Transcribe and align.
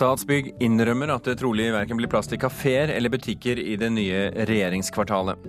Statsbygg 0.00 0.54
innrømmer 0.64 1.10
at 1.12 1.26
det 1.28 1.34
trolig 1.42 1.66
verken 1.74 1.98
blir 1.98 2.08
plass 2.08 2.30
til 2.30 2.40
kafeer 2.40 2.88
eller 2.94 3.12
butikker 3.12 3.58
i 3.60 3.74
det 3.76 3.90
nye 3.92 4.30
regjeringskvartalet. 4.48 5.42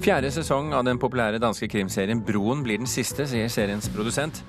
Fjerde 0.00 0.30
sesong 0.32 0.72
av 0.72 0.86
den 0.88 0.96
populære 1.02 1.40
danske 1.42 1.68
krimserien 1.68 2.22
Broen 2.24 2.64
blir 2.64 2.80
den 2.80 2.88
siste, 2.88 3.28
sier 3.28 3.52
seriens 3.52 3.90
produsent. 3.92 4.40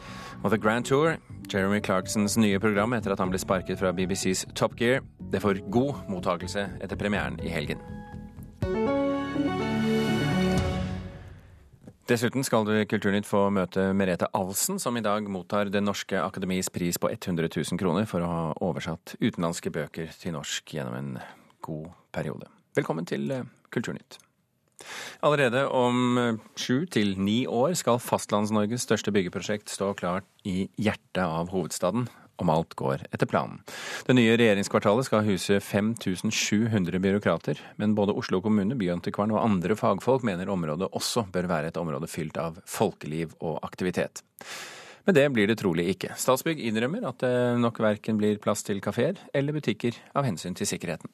Og 0.46 0.54
The 0.54 0.62
Grand 0.62 0.88
Tour, 0.88 1.20
Jeremy 1.52 1.84
Clarksons 1.84 2.40
nye 2.40 2.64
program 2.64 2.96
etter 2.96 3.12
at 3.12 3.20
han 3.20 3.34
ble 3.34 3.44
sparket 3.44 3.82
fra 3.84 3.92
BBCs 3.92 4.48
Top 4.56 4.80
Gear, 4.80 5.04
det 5.36 5.44
får 5.44 5.66
god 5.68 6.08
mottakelse 6.08 6.70
etter 6.80 7.04
premieren 7.04 7.36
i 7.44 7.52
helgen. 7.52 7.84
Dessuten 12.12 12.44
skal 12.44 12.66
du 12.68 12.74
i 12.76 12.88
Kulturnytt 12.90 13.24
få 13.24 13.46
møte 13.56 13.86
Merete 13.96 14.28
Alsen, 14.36 14.82
som 14.84 14.98
i 15.00 15.04
dag 15.06 15.30
mottar 15.32 15.70
Det 15.72 15.80
norske 15.80 16.20
akademis 16.20 16.68
pris 16.68 16.98
på 17.00 17.08
100 17.08 17.48
000 17.54 17.80
kroner 17.80 18.04
for 18.10 18.20
å 18.20 18.28
ha 18.28 18.42
oversatt 18.68 19.14
utenlandske 19.22 19.72
bøker 19.72 20.10
til 20.20 20.36
norsk 20.36 20.74
gjennom 20.76 20.98
en 20.98 21.14
god 21.64 21.86
periode. 22.12 22.50
Velkommen 22.76 23.08
til 23.08 23.32
eh, 23.32 23.48
Kulturnytt. 23.72 24.18
Allerede 25.24 25.64
om 25.72 26.20
eh, 26.20 26.42
sju 26.60 26.84
til 26.92 27.16
ni 27.16 27.46
år 27.48 27.78
skal 27.80 28.04
Fastlands-Norges 28.04 28.84
største 28.90 29.16
byggeprosjekt 29.16 29.72
stå 29.72 29.94
klart 29.96 30.28
i 30.44 30.66
hjertet 30.76 31.24
av 31.24 31.54
hovedstaden, 31.56 32.10
om 32.42 32.50
alt 32.50 32.74
går 32.80 33.06
etter 33.12 33.30
planen. 33.30 33.62
Det 34.08 34.16
nye 34.18 34.36
regjeringskvartalet 34.40 35.08
skal 35.08 35.26
huse 35.28 35.60
5700 35.60 37.00
byråkrater, 37.00 37.62
men 37.82 37.96
både 37.98 38.16
Oslo 38.18 38.42
kommune, 38.42 38.78
Byantikvaren 38.80 39.34
og 39.36 39.44
andre 39.44 39.78
fagfolk 39.80 40.26
mener 40.28 40.50
området 40.50 40.92
også 40.92 41.28
bør 41.32 41.50
være 41.52 41.72
et 41.72 41.82
område 41.82 42.10
fylt 42.12 42.40
av 42.42 42.62
folkeliv 42.66 43.36
og 43.40 43.60
aktivitet. 43.66 44.24
Men 45.06 45.18
det 45.18 45.26
blir 45.34 45.50
det 45.50 45.58
trolig 45.62 45.88
ikke. 45.96 46.14
Statsbygg 46.20 46.62
innrømmer 46.62 47.08
at 47.10 47.24
det 47.24 47.34
nok 47.62 47.82
verken 47.82 48.20
blir 48.22 48.42
plass 48.42 48.62
til 48.68 48.82
kafeer 48.84 49.18
eller 49.34 49.58
butikker 49.58 49.98
av 50.14 50.28
hensyn 50.28 50.58
til 50.58 50.70
sikkerheten. 50.70 51.10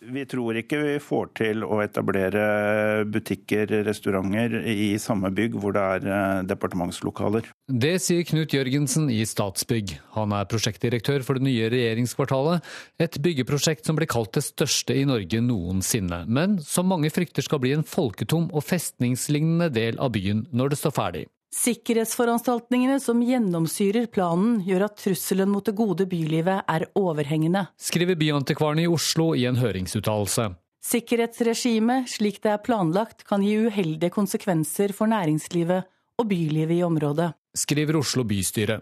Vi 0.00 0.22
tror 0.24 0.56
ikke 0.56 0.78
vi 0.80 0.92
får 1.02 1.26
til 1.36 1.64
å 1.66 1.82
etablere 1.84 3.04
butikker, 3.12 3.68
restauranter, 3.84 4.54
i 4.64 4.94
samme 5.02 5.28
bygg 5.36 5.58
hvor 5.60 5.74
det 5.76 5.82
er 5.96 6.06
eh, 6.08 6.44
departementslokaler. 6.48 7.50
Det 7.68 7.92
sier 8.00 8.24
Knut 8.24 8.54
Jørgensen 8.56 9.10
i 9.12 9.20
Statsbygg. 9.28 9.98
Han 10.16 10.32
er 10.32 10.48
prosjektdirektør 10.48 11.20
for 11.26 11.36
det 11.36 11.44
nye 11.44 11.68
regjeringskvartalet, 11.74 12.64
et 12.96 13.20
byggeprosjekt 13.20 13.84
som 13.84 14.00
blir 14.00 14.08
kalt 14.08 14.32
det 14.38 14.46
største 14.46 14.96
i 14.96 15.04
Norge 15.08 15.42
noensinne, 15.44 16.22
men 16.24 16.56
som 16.64 16.88
mange 16.88 17.12
frykter 17.12 17.44
skal 17.44 17.60
bli 17.60 17.74
en 17.76 17.84
folketom 17.84 18.48
og 18.56 18.64
festningslignende 18.64 19.68
del 19.76 20.00
av 20.00 20.14
byen 20.16 20.46
når 20.48 20.72
det 20.72 20.80
står 20.80 20.96
ferdig. 20.96 21.26
Sikkerhetsforanstaltningene 21.50 23.00
som 23.02 23.18
gjennomsyrer 23.26 24.06
planen, 24.14 24.60
gjør 24.62 24.84
at 24.86 25.00
trusselen 25.02 25.50
mot 25.50 25.66
det 25.66 25.74
gode 25.74 26.06
bylivet 26.06 26.62
er 26.70 26.84
overhengende. 26.94 27.64
Skriver 27.74 28.14
Byantikvaren 28.20 28.84
i 28.84 28.86
Oslo 28.90 29.32
i 29.34 29.48
en 29.50 29.58
høringsuttalelse. 29.58 30.52
Sikkerhetsregimet, 30.86 32.06
slik 32.08 32.38
det 32.44 32.54
er 32.54 32.62
planlagt, 32.62 33.26
kan 33.28 33.42
gi 33.44 33.56
uheldige 33.66 34.14
konsekvenser 34.14 34.94
for 34.96 35.10
næringslivet 35.10 35.90
og 36.20 36.30
bylivet 36.30 36.78
i 36.78 36.84
området. 36.86 37.32
Skriver 37.58 37.98
Oslo 37.98 38.22
bystyre. 38.24 38.78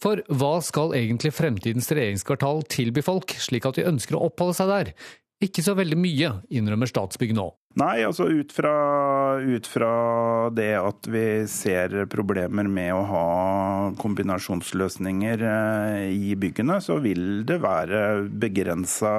For 0.00 0.24
hva 0.32 0.56
skal 0.64 0.96
egentlig 0.96 1.34
fremtidens 1.36 1.90
regjeringskvartal 1.92 2.64
tilby 2.72 3.04
folk, 3.04 3.36
slik 3.36 3.68
at 3.68 3.76
de 3.76 3.86
ønsker 3.92 4.16
å 4.16 4.24
oppholde 4.30 4.56
seg 4.56 4.72
der? 4.72 4.92
Ikke 5.44 5.60
så 5.60 5.76
veldig 5.76 6.00
mye, 6.00 6.32
innrømmer 6.48 6.88
Statsbygg 6.88 7.36
nå. 7.36 7.50
Nei, 7.76 8.00
altså 8.08 8.24
ut 8.32 8.54
fra, 8.56 8.70
ut 9.36 9.66
fra, 9.68 9.88
det 10.56 10.70
at 10.80 11.08
vi 11.12 11.44
ser 11.50 12.06
problemer 12.08 12.64
med 12.72 12.94
å 12.96 13.02
ha 13.10 13.26
kombinasjonsløsninger 14.00 15.44
eh, 15.44 16.06
i 16.08 16.32
byggene, 16.40 16.78
så 16.80 16.96
vil 17.04 17.44
det 17.44 17.58
være 17.60 18.00
begrensa 18.32 19.12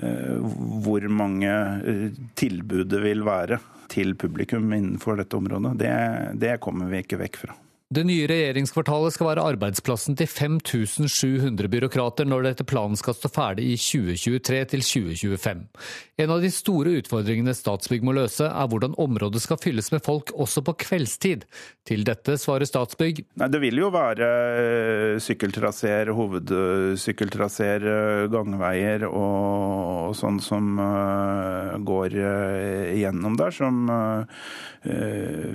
eh, 0.00 0.40
hvor 0.40 1.04
mange 1.12 1.52
eh, 1.52 2.18
tilbud 2.40 2.88
det 2.94 3.04
vil 3.04 3.26
være 3.28 3.60
til 3.92 4.16
publikum 4.16 4.72
innenfor 4.72 5.20
dette 5.20 5.36
området. 5.36 5.76
Det, 5.84 5.94
det 6.40 6.56
kommer 6.64 6.88
vi 6.88 7.04
ikke 7.04 7.20
vekk 7.26 7.42
fra. 7.44 7.60
Det 7.88 8.02
nye 8.04 8.26
regjeringskvartalet 8.28 9.14
skal 9.14 9.30
være 9.30 9.44
arbeidsplassen 9.48 10.12
til 10.20 10.28
5700 10.28 11.70
byråkrater 11.72 12.26
når 12.28 12.42
det 12.44 12.50
etter 12.52 12.66
planen 12.68 12.98
skal 13.00 13.14
stå 13.16 13.30
ferdig 13.32 13.64
i 13.64 13.78
2023 13.80 14.58
til 14.74 14.82
2025. 14.84 15.62
En 16.20 16.34
av 16.34 16.44
de 16.44 16.50
store 16.52 16.98
utfordringene 17.00 17.54
Statsbygg 17.56 18.04
må 18.04 18.12
løse, 18.12 18.44
er 18.44 18.68
hvordan 18.68 18.92
området 19.00 19.40
skal 19.40 19.60
fylles 19.62 19.88
med 19.94 20.04
folk 20.04 20.34
også 20.36 20.60
på 20.66 20.74
kveldstid. 20.84 21.46
Til 21.88 22.04
dette 22.04 22.36
svarer 22.36 22.68
Statsbygg. 22.68 23.22
Nei, 23.40 23.48
det 23.48 23.62
vil 23.64 23.80
jo 23.80 23.88
være 23.94 24.28
eh, 24.34 25.14
sykkeltraseer, 25.24 26.12
hovedsykkeltraseer, 26.12 27.88
eh, 27.94 28.26
gangveier 28.28 29.08
og, 29.08 30.12
sånn 30.18 30.42
som 30.44 30.76
går 31.88 32.14
gjennom 32.98 33.36
der, 33.38 33.52
som 33.54 33.88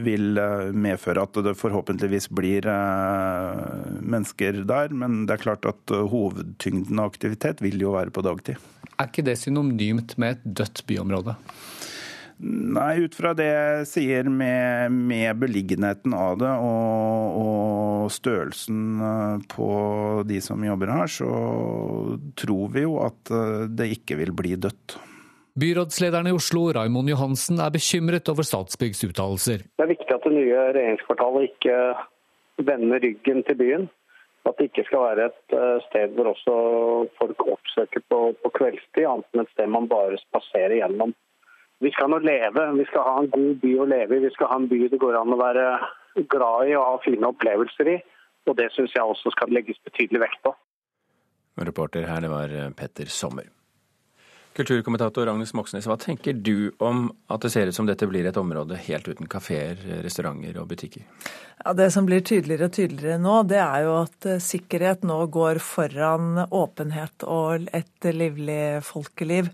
vil 0.07 0.39
medføre 0.77 1.23
at 1.25 1.39
det 1.45 1.55
forhåpentligvis 1.57 2.22
nødvendigvis 2.23 2.29
blir 2.29 2.65
eh, 2.67 4.01
mennesker 4.01 4.63
der, 4.65 4.93
men 4.93 5.25
det 5.27 5.35
er 5.35 5.43
klart 5.43 5.65
at 5.65 5.91
eh, 5.91 6.07
hovedtyngden 6.07 6.99
av 6.99 7.11
aktivitet 7.11 7.61
vil 7.61 7.79
jo 7.81 7.93
være 7.93 8.11
på 8.11 8.21
dagtid. 8.21 8.57
Er 8.99 9.07
ikke 9.07 9.25
det 9.25 9.37
synonymt 9.39 10.17
med 10.17 10.37
et 10.37 10.43
dødt 10.43 10.85
byområde? 10.87 11.35
Nei, 12.43 13.05
ut 13.05 13.13
fra 13.15 13.31
det 13.37 13.45
jeg 13.45 13.85
sier 13.87 14.27
med, 14.27 14.91
med 14.91 15.37
beliggenheten 15.39 16.13
av 16.17 16.39
det 16.41 16.49
og, 16.49 17.37
og, 17.39 18.11
størrelsen 18.11 18.99
eh, 18.99 19.39
på 19.47 20.23
de 20.27 20.41
som 20.41 20.63
jobber 20.63 20.91
her, 20.91 21.07
så 21.07 21.31
tror 22.35 22.73
vi 22.73 22.83
jo 22.83 22.99
at 23.03 23.31
det 23.69 23.91
ikke 23.95 24.19
vil 24.19 24.33
bli 24.35 24.55
dødt. 24.57 24.97
Byrådslederen 25.53 26.27
i 26.27 26.33
Oslo, 26.33 26.71
Raimond 26.73 27.11
Johansen, 27.11 27.59
er 27.61 27.69
bekymret 27.69 28.29
over 28.31 28.41
Statsbyggs 28.41 29.03
uttalelser. 29.05 29.61
Det 29.77 29.85
er 29.85 29.91
viktig 29.91 30.15
at 30.15 30.25
det 30.25 30.33
nye 30.33 30.63
regjeringskvartalet 30.73 31.51
ikke 31.51 31.75
vende 32.57 32.99
ryggen 32.99 33.43
til 33.47 33.57
byen. 33.59 33.89
At 34.45 34.57
det 34.59 34.69
ikke 34.69 34.83
skal 34.87 35.05
være 35.05 35.27
et 35.29 35.55
eh, 35.55 35.77
sted 35.87 36.15
hvor 36.15 36.33
også 36.33 36.55
folk 37.19 37.45
oppsøker 37.55 38.03
på, 38.11 38.19
på 38.43 38.51
kveldstid, 38.57 39.05
annet 39.07 39.29
enn 39.31 39.45
et 39.45 39.53
sted 39.53 39.71
man 39.71 39.87
bare 39.91 40.19
spaserer 40.19 40.75
gjennom. 40.81 41.13
Vi 41.83 41.91
skal 41.95 42.11
nå 42.11 42.19
leve, 42.23 42.65
vi 42.77 42.85
skal 42.89 43.07
ha 43.07 43.15
en 43.21 43.31
god 43.31 43.55
by 43.63 43.71
å 43.79 43.87
leve 43.87 44.17
i. 44.17 44.25
Vi 44.25 44.33
skal 44.35 44.51
ha 44.51 44.59
en 44.59 44.67
by 44.71 44.81
det 44.91 44.99
går 44.99 45.19
an 45.19 45.35
å 45.35 45.39
være 45.39 45.65
glad 46.31 46.69
i 46.69 46.75
og 46.75 46.85
ha 46.89 47.01
fine 47.05 47.31
opplevelser 47.31 47.95
i. 47.95 47.97
Og 48.47 48.59
det 48.59 48.69
syns 48.75 48.95
jeg 48.95 49.03
også 49.15 49.31
skal 49.31 49.51
legges 49.55 49.79
betydelig 49.87 50.25
vekt 50.25 50.43
på. 50.43 50.51
Reporter 51.63 52.07
her, 52.09 52.23
det 52.23 52.31
var 52.31 52.55
Petter 52.75 53.07
Sommer. 53.07 53.47
Kulturkommentator 54.53 55.29
Agnes 55.31 55.53
Moxnes, 55.57 55.87
hva 55.89 55.95
tenker 55.97 56.35
du 56.37 56.71
om 56.83 57.07
at 57.33 57.41
det 57.41 57.49
ser 57.53 57.69
ut 57.69 57.75
som 57.75 57.87
dette 57.89 58.05
blir 58.09 58.27
et 58.29 58.37
område 58.37 58.77
helt 58.85 59.07
uten 59.09 59.29
kafeer, 59.29 59.79
restauranter 60.05 60.59
og 60.61 60.67
butikker? 60.69 61.07
Ja, 61.63 61.73
Det 61.73 61.89
som 61.95 62.05
blir 62.05 62.21
tydeligere 62.21 62.69
og 62.69 62.75
tydeligere 62.75 63.21
nå, 63.21 63.39
det 63.49 63.61
er 63.63 63.87
jo 63.87 63.95
at 64.03 64.27
eh, 64.29 64.41
sikkerhet 64.43 65.07
nå 65.09 65.17
går 65.33 65.61
foran 65.63 66.45
åpenhet 66.45 67.25
og 67.25 67.65
et 67.73 68.09
livlig 68.13 68.83
folkeliv. 68.85 69.49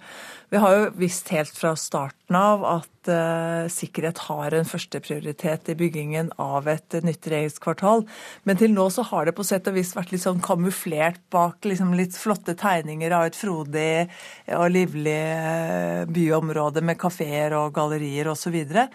Vi 0.50 0.58
har 0.58 0.74
jo 0.74 0.86
visst 0.98 1.30
helt 1.30 1.52
fra 1.54 1.76
starten 1.78 2.36
av 2.36 2.64
at 2.66 3.10
uh, 3.12 3.70
sikkerhet 3.70 4.18
har 4.26 4.56
en 4.58 4.66
førsteprioritet 4.66 5.70
i 5.70 5.76
byggingen 5.78 6.32
av 6.42 6.66
et 6.72 6.98
nytt 7.06 7.30
regjeringskvartal. 7.30 8.02
Men 8.50 8.58
til 8.58 8.74
nå 8.74 8.88
så 8.94 9.06
har 9.12 9.30
det 9.30 9.36
på 9.38 9.46
sett 9.46 9.70
og 9.70 9.78
vis 9.78 9.94
vært 9.94 10.16
litt 10.16 10.26
sånn 10.26 10.42
kamuflert 10.42 11.22
bak 11.30 11.70
liksom 11.70 11.94
litt 11.98 12.18
flotte 12.18 12.58
tegninger 12.58 13.14
av 13.14 13.30
et 13.30 13.38
frodig 13.38 14.10
og 14.58 14.68
livlig 14.74 15.22
uh, 15.38 16.10
byområde 16.10 16.82
med 16.82 16.98
kafeer 17.02 17.54
og 17.60 17.76
gallerier 17.78 18.34
osv. 18.34 18.58
Og 18.58 18.74
så 18.74 18.90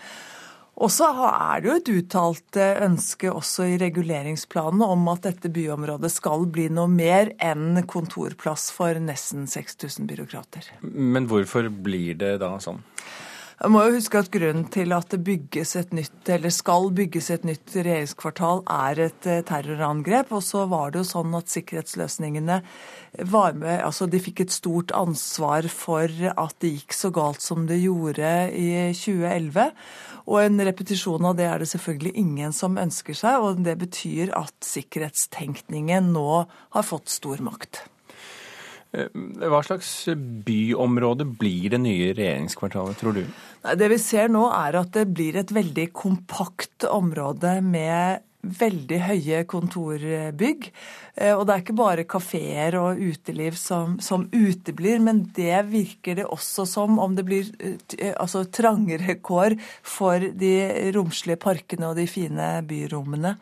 er 1.06 1.60
det 1.62 1.68
jo 1.68 1.74
et 1.78 1.90
uttalt 1.92 2.58
eh, 2.58 2.80
ønske 2.82 3.30
også 3.30 3.68
i 3.70 3.76
reguleringsplanene 3.78 4.88
om 4.90 5.06
at 5.12 5.22
dette 5.28 5.50
byområdet 5.54 6.10
skal 6.10 6.48
bli 6.50 6.66
noe 6.72 6.90
mer 6.90 7.30
enn 7.38 7.78
kontorplass 7.86 8.70
for 8.74 8.98
nesten 8.98 9.46
6000 9.50 10.08
byråkrater. 10.10 10.72
Men 10.82 11.28
hvorfor 11.30 11.70
blir 11.70 12.18
det 12.18 12.38
da 12.42 12.56
sånn? 12.58 12.82
Jeg 13.54 13.70
må 13.70 13.84
jo 13.86 13.94
huske 13.94 14.18
at 14.18 14.32
Grunnen 14.34 14.64
til 14.74 14.90
at 14.96 15.12
det 15.14 15.20
bygges 15.22 15.76
et 15.78 15.92
nytt, 15.94 16.26
eller 16.34 16.50
skal 16.50 16.88
bygges 16.96 17.28
et 17.30 17.44
nytt 17.46 17.76
regjeringskvartal, 17.76 18.64
er 18.66 19.00
et 19.06 19.28
eh, 19.30 19.44
terrorangrep. 19.46 20.32
Og 20.34 20.42
så 20.42 20.64
var 20.70 20.90
det 20.90 21.04
jo 21.04 21.06
sånn 21.12 21.36
at 21.38 21.52
sikkerhetsløsningene 21.52 22.58
var 23.30 23.54
med 23.54 23.78
Altså 23.84 24.08
de 24.10 24.18
fikk 24.18 24.42
et 24.42 24.54
stort 24.54 24.90
ansvar 24.98 25.68
for 25.70 26.10
at 26.10 26.58
det 26.64 26.72
gikk 26.80 26.98
så 26.98 27.12
galt 27.14 27.44
som 27.46 27.68
det 27.70 27.78
gjorde 27.84 28.34
i 28.58 28.68
2011. 28.90 29.70
Og 30.26 30.42
en 30.42 30.66
repetisjon 30.66 31.30
av 31.30 31.38
det 31.38 31.46
er 31.46 31.62
det 31.62 31.70
selvfølgelig 31.70 32.16
ingen 32.26 32.54
som 32.56 32.80
ønsker 32.80 33.22
seg. 33.22 33.38
Og 33.38 33.62
det 33.62 33.78
betyr 33.86 34.34
at 34.34 34.54
sikkerhetstenkningen 34.66 36.10
nå 36.16 36.30
har 36.42 36.90
fått 36.90 37.12
stor 37.12 37.38
makt. 37.44 37.84
Eh, 38.94 39.08
hva 39.50 39.62
slags 39.66 39.90
byområde 40.46 41.26
blir 41.26 41.72
det 41.74 41.80
nye 41.82 42.12
regjeringskvartalet, 42.14 43.00
tror 43.00 43.18
du? 43.18 43.24
Det 43.64 43.88
vi 43.90 43.98
ser 44.00 44.30
nå 44.32 44.46
er 44.54 44.78
at 44.78 44.92
det 44.94 45.08
blir 45.16 45.40
et 45.40 45.50
veldig 45.54 45.88
kompakt 45.96 46.86
område 46.86 47.58
med 47.64 48.22
veldig 48.44 48.98
høye 49.06 49.42
kontorbygg. 49.48 50.66
Eh, 51.16 51.32
og 51.32 51.46
det 51.46 51.54
er 51.54 51.62
ikke 51.64 51.78
bare 51.80 52.06
kafeer 52.08 52.78
og 52.78 53.00
uteliv 53.00 53.58
som, 53.58 53.98
som, 54.04 54.28
uteblir, 54.30 55.00
men 55.02 55.24
det 55.36 55.64
virker 55.72 56.20
det 56.20 56.28
også 56.28 56.66
som 56.68 57.00
om 57.02 57.16
det 57.16 57.26
blir 57.26 57.50
altså, 58.14 58.44
trangere 58.44 59.18
kår 59.24 59.56
for 59.82 60.28
de 60.44 60.56
romslige 60.94 61.40
parkene 61.40 61.90
og 61.90 61.98
de 61.98 62.10
fine 62.10 62.58
byrommene. 62.68 63.38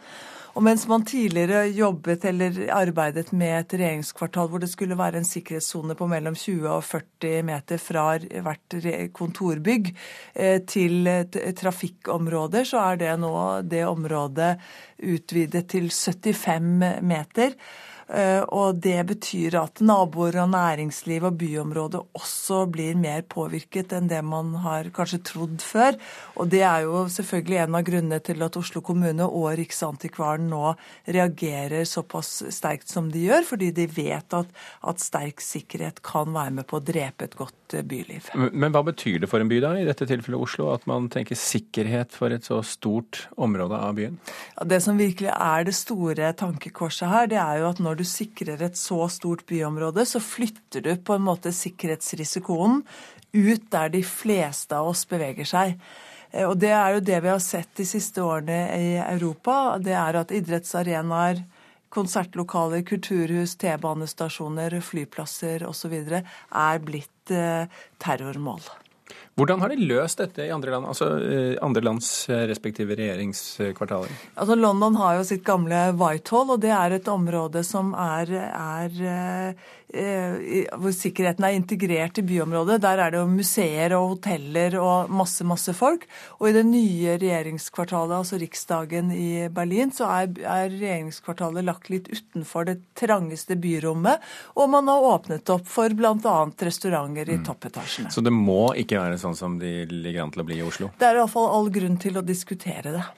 Og 0.53 0.61
mens 0.67 0.83
man 0.89 1.05
tidligere 1.09 1.65
jobbet 1.73 2.27
eller 2.29 2.59
arbeidet 2.77 3.31
med 3.33 3.55
et 3.57 3.75
regjeringskvartal 3.81 4.51
hvor 4.53 4.61
det 4.61 4.69
skulle 4.69 4.99
være 4.99 5.23
en 5.23 5.29
sikkerhetssone 5.29 5.97
på 5.97 6.09
mellom 6.11 6.37
20 6.37 6.67
og 6.69 6.83
40 6.85 7.47
meter 7.49 7.81
fra 7.81 8.05
hvert 8.21 8.77
kontorbygg 9.17 9.89
eh, 10.35 10.59
til 10.69 11.09
trafikkområder, 11.57 12.69
så 12.69 12.85
er 12.91 13.01
det 13.01 13.15
nå 13.23 13.33
det 13.65 13.87
området 13.89 14.53
utvidet 15.01 15.65
til 15.73 15.89
75 15.89 17.01
meter. 17.01 17.57
Eh, 18.09 18.43
og 18.49 18.81
det 18.83 18.99
betyr 19.09 19.57
at 19.61 19.83
naboer 19.85 20.41
og 20.43 20.51
næringsliv 20.53 21.29
og 21.29 21.39
byområdet 21.41 22.03
også 22.19 22.65
blir 22.73 22.99
mer 22.99 23.23
påvirket 23.23 23.95
enn 23.97 24.11
det 24.11 24.23
man 24.27 24.55
har 24.65 24.91
kanskje 24.95 25.23
trodd 25.33 25.63
før. 25.65 25.99
Og 26.37 26.51
det 26.53 26.65
er 26.67 26.87
jo 26.87 27.05
selvfølgelig 27.13 27.63
en 27.63 27.79
av 27.79 27.87
grunnene 27.87 28.21
til 28.25 28.43
at 28.45 28.59
Oslo 28.59 28.83
kommune 28.85 29.27
og 29.27 29.53
Riksantikvaren 29.61 30.51
nå 30.51 30.75
reagerer 31.07 31.87
såpass 31.89 32.43
sterkt 32.53 32.91
som 32.93 33.11
de 33.13 33.27
gjør, 33.29 33.47
fordi 33.49 33.73
de 33.77 33.89
vet 33.91 34.37
at, 34.37 34.51
at 34.83 35.03
sterk 35.03 35.43
sikkerhet 35.43 36.03
kan 36.05 36.33
være 36.35 36.59
med 36.61 36.69
på 36.69 36.79
å 36.81 36.85
drepe 36.85 37.29
et 37.29 37.39
godt 37.39 37.57
byliv. 37.81 38.03
byliv. 38.29 38.53
Men 38.53 38.73
hva 38.75 38.83
betyr 38.87 39.23
det 39.23 39.31
for 39.31 39.43
en 39.43 39.51
by, 39.51 39.61
da, 39.63 39.73
i 39.79 39.87
dette 39.89 40.07
tilfellet 40.09 40.45
Oslo, 40.45 40.69
at 40.75 40.85
man 40.91 41.09
tenker 41.13 41.39
sikkerhet 41.39 42.15
for 42.17 42.35
et 42.35 42.47
så 42.49 42.61
stort 42.67 43.27
område 43.41 43.79
av 43.79 43.97
byen? 43.99 44.19
Ja, 44.57 44.67
det 44.69 44.83
som 44.85 45.01
virkelig 45.01 45.33
er 45.33 45.67
det 45.69 45.77
store 45.77 46.33
tankekorset 46.39 47.09
her, 47.13 47.31
det 47.33 47.41
er 47.41 47.63
jo 47.63 47.71
at 47.71 47.83
når 47.83 47.92
når 47.93 48.00
du 48.00 48.09
sikrer 48.09 48.62
et 48.65 48.79
så 48.79 49.05
stort 49.12 49.44
byområde, 49.44 50.06
så 50.09 50.21
flytter 50.21 50.81
du 50.81 50.94
på 50.97 51.19
en 51.19 51.27
måte 51.27 51.53
sikkerhetsrisikoen 51.53 52.81
ut 53.33 53.67
der 53.73 53.93
de 53.93 54.00
fleste 54.05 54.79
av 54.79 54.89
oss 54.93 55.05
beveger 55.09 55.49
seg. 55.49 55.77
Eh, 56.33 56.49
og 56.49 56.56
det 56.61 56.73
er 56.73 56.97
jo 56.97 57.05
det 57.05 57.21
vi 57.25 57.33
har 57.33 57.43
sett 57.44 57.73
de 57.77 57.87
siste 57.89 58.25
årene 58.25 58.61
i 58.79 58.94
Europa. 59.03 59.77
Det 59.77 59.93
er 59.93 60.21
at 60.23 60.33
idrettsarenaer, 60.33 61.44
konsertlokaler, 61.93 62.81
kulturhus, 62.89 63.59
T-banestasjoner, 63.61 64.79
flyplasser 64.81 65.67
osv. 65.69 65.99
er 66.09 66.87
blitt 66.87 67.35
eh, 67.37 67.69
terrormål. 68.00 68.65
Hvordan 69.40 69.62
har 69.64 69.73
de 69.73 69.87
løst 69.88 70.20
dette 70.20 70.44
i 70.44 70.52
andre 70.52 70.75
land, 70.75 70.87
altså 70.93 71.06
eh, 71.25 71.55
andre 71.64 71.81
lands 71.84 72.08
eh, 72.29 72.44
respektive 72.50 72.96
regjeringskvartaler? 72.99 74.12
Altså 74.37 74.58
London 74.58 74.99
har 75.00 75.17
jo 75.17 75.25
sitt 75.25 75.44
gamle 75.46 75.87
Whitehall, 75.96 76.52
og 76.52 76.61
det 76.61 76.75
er 76.76 76.99
et 76.99 77.08
område 77.08 77.64
som 77.64 77.94
er, 77.96 78.34
er 78.52 78.99
Eh, 79.12 79.55
hvor 79.93 80.94
sikkerheten 80.97 81.44
er 81.44 81.56
integrert 81.56 82.17
i 82.19 82.25
byområdet. 82.25 82.79
Der 82.83 83.00
er 83.05 83.12
det 83.12 83.21
jo 83.21 83.29
museer 83.29 83.93
og 83.97 84.15
hoteller 84.15 84.79
og 84.81 85.12
masse, 85.12 85.44
masse 85.44 85.75
folk. 85.77 86.06
Og 86.41 86.49
i 86.49 86.55
det 86.56 86.65
nye 86.69 87.19
regjeringskvartalet, 87.21 88.17
altså 88.23 88.41
Riksdagen 88.41 89.12
i 89.12 89.49
Berlin, 89.53 89.93
så 89.93 90.09
er, 90.09 90.33
er 90.41 90.73
regjeringskvartalet 90.73 91.67
lagt 91.69 91.93
litt 91.93 92.09
utenfor 92.12 92.71
det 92.71 92.79
trangeste 92.99 93.59
byrommet. 93.61 94.25
Og 94.56 94.71
man 94.73 94.89
har 94.89 95.09
åpnet 95.12 95.53
opp 95.53 95.69
for 95.69 95.93
bl.a. 95.97 96.37
restauranter 96.65 97.29
i 97.29 97.41
mm. 97.43 97.47
toppetasjene. 97.50 98.12
Så 98.15 98.25
det 98.25 98.33
må 98.35 98.73
ikke 98.79 99.00
være 99.03 99.21
sånn 99.21 99.37
som 99.39 99.59
de 99.61 99.83
ligger 99.93 100.25
an 100.25 100.33
til 100.33 100.44
å 100.44 100.49
bli 100.49 100.62
i 100.62 100.67
Oslo? 100.67 100.93
Det 100.99 101.11
er 101.11 101.21
iallfall 101.21 101.50
all 101.53 101.73
grunn 101.75 102.00
til 102.00 102.17
å 102.17 102.25
diskutere 102.25 102.97
det. 102.97 103.09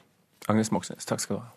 Agnes 0.51 0.69
Moxnes, 0.75 1.07
takk 1.07 1.23
skal 1.23 1.39
du 1.39 1.45
ha. 1.45 1.53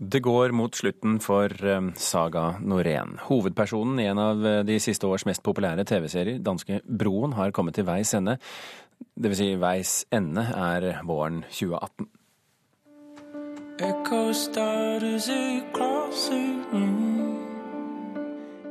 Det 0.00 0.20
går 0.20 0.52
mot 0.54 0.74
slutten 0.74 1.16
for 1.18 1.50
eh, 1.66 1.80
Saga 1.98 2.54
Norén. 2.62 3.16
Hovedpersonen 3.26 3.98
i 3.98 4.04
en 4.06 4.18
av 4.22 4.46
eh, 4.46 4.60
de 4.62 4.76
siste 4.78 5.06
års 5.10 5.24
mest 5.26 5.42
populære 5.42 5.82
TV-serier, 5.84 6.38
danske 6.38 6.78
Broen, 6.86 7.34
har 7.34 7.50
kommet 7.50 7.74
til 7.74 7.88
veis 7.88 8.14
ende. 8.14 8.36
Det 9.18 9.32
vil 9.32 9.40
si 9.40 9.48
veis 9.58 10.04
ende 10.14 10.44
er 10.54 11.00
våren 11.02 11.42
2018. 11.50 12.06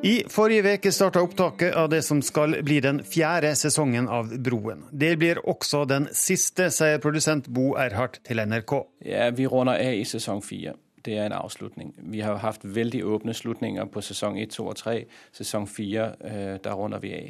I 0.08 0.16
forrige 0.32 0.78
uke 0.80 0.96
starta 0.96 1.28
opptaket 1.28 1.76
av 1.76 1.92
det 1.92 2.06
som 2.08 2.24
skal 2.24 2.62
bli 2.64 2.80
den 2.88 3.04
fjerde 3.04 3.52
sesongen 3.60 4.08
av 4.08 4.32
Broen. 4.32 4.88
Det 4.96 5.18
blir 5.20 5.44
også 5.44 5.84
den 5.92 6.08
siste, 6.16 6.72
sier 6.72 7.04
produsent 7.04 7.52
Bo 7.52 7.74
Erhardt 7.76 8.24
til 8.24 8.40
NRK. 8.48 8.78
Ja, 9.04 9.32
Vi 9.36 9.48
runder 9.52 9.76
av 9.76 9.96
i 10.00 10.08
sesong 10.08 10.40
fire 10.40 10.80
det 11.08 11.18
er 11.18 11.26
en 11.26 11.32
avslutning. 11.32 11.96
Vi 11.98 12.20
har 12.20 12.36
hatt 12.44 12.60
veldig 12.64 13.06
åpne 13.06 13.34
slutninger 13.34 13.86
på 13.86 14.02
sesong 14.04 14.40
1, 14.40 14.50
2 14.50 14.68
og 14.68 14.76
3. 14.76 15.06
Sesong 15.32 15.70
4, 15.70 16.08
øh, 16.22 16.60
der 16.64 16.74
runder 16.74 17.00
vi 17.00 17.14
av. 17.14 17.30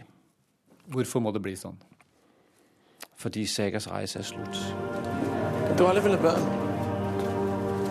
Hvorfor 0.87 1.19
må 1.19 1.31
det 1.31 1.43
bli 1.45 1.53
sånn? 1.55 1.77
Fordi 3.17 3.45
Sagas 3.45 3.89
reise 3.91 4.19
er 4.19 4.23
slutt. 4.23 4.61
Du 5.77 5.83
har 5.83 5.93
aldri 5.93 6.03
villet 6.07 6.25
barn. 6.25 6.41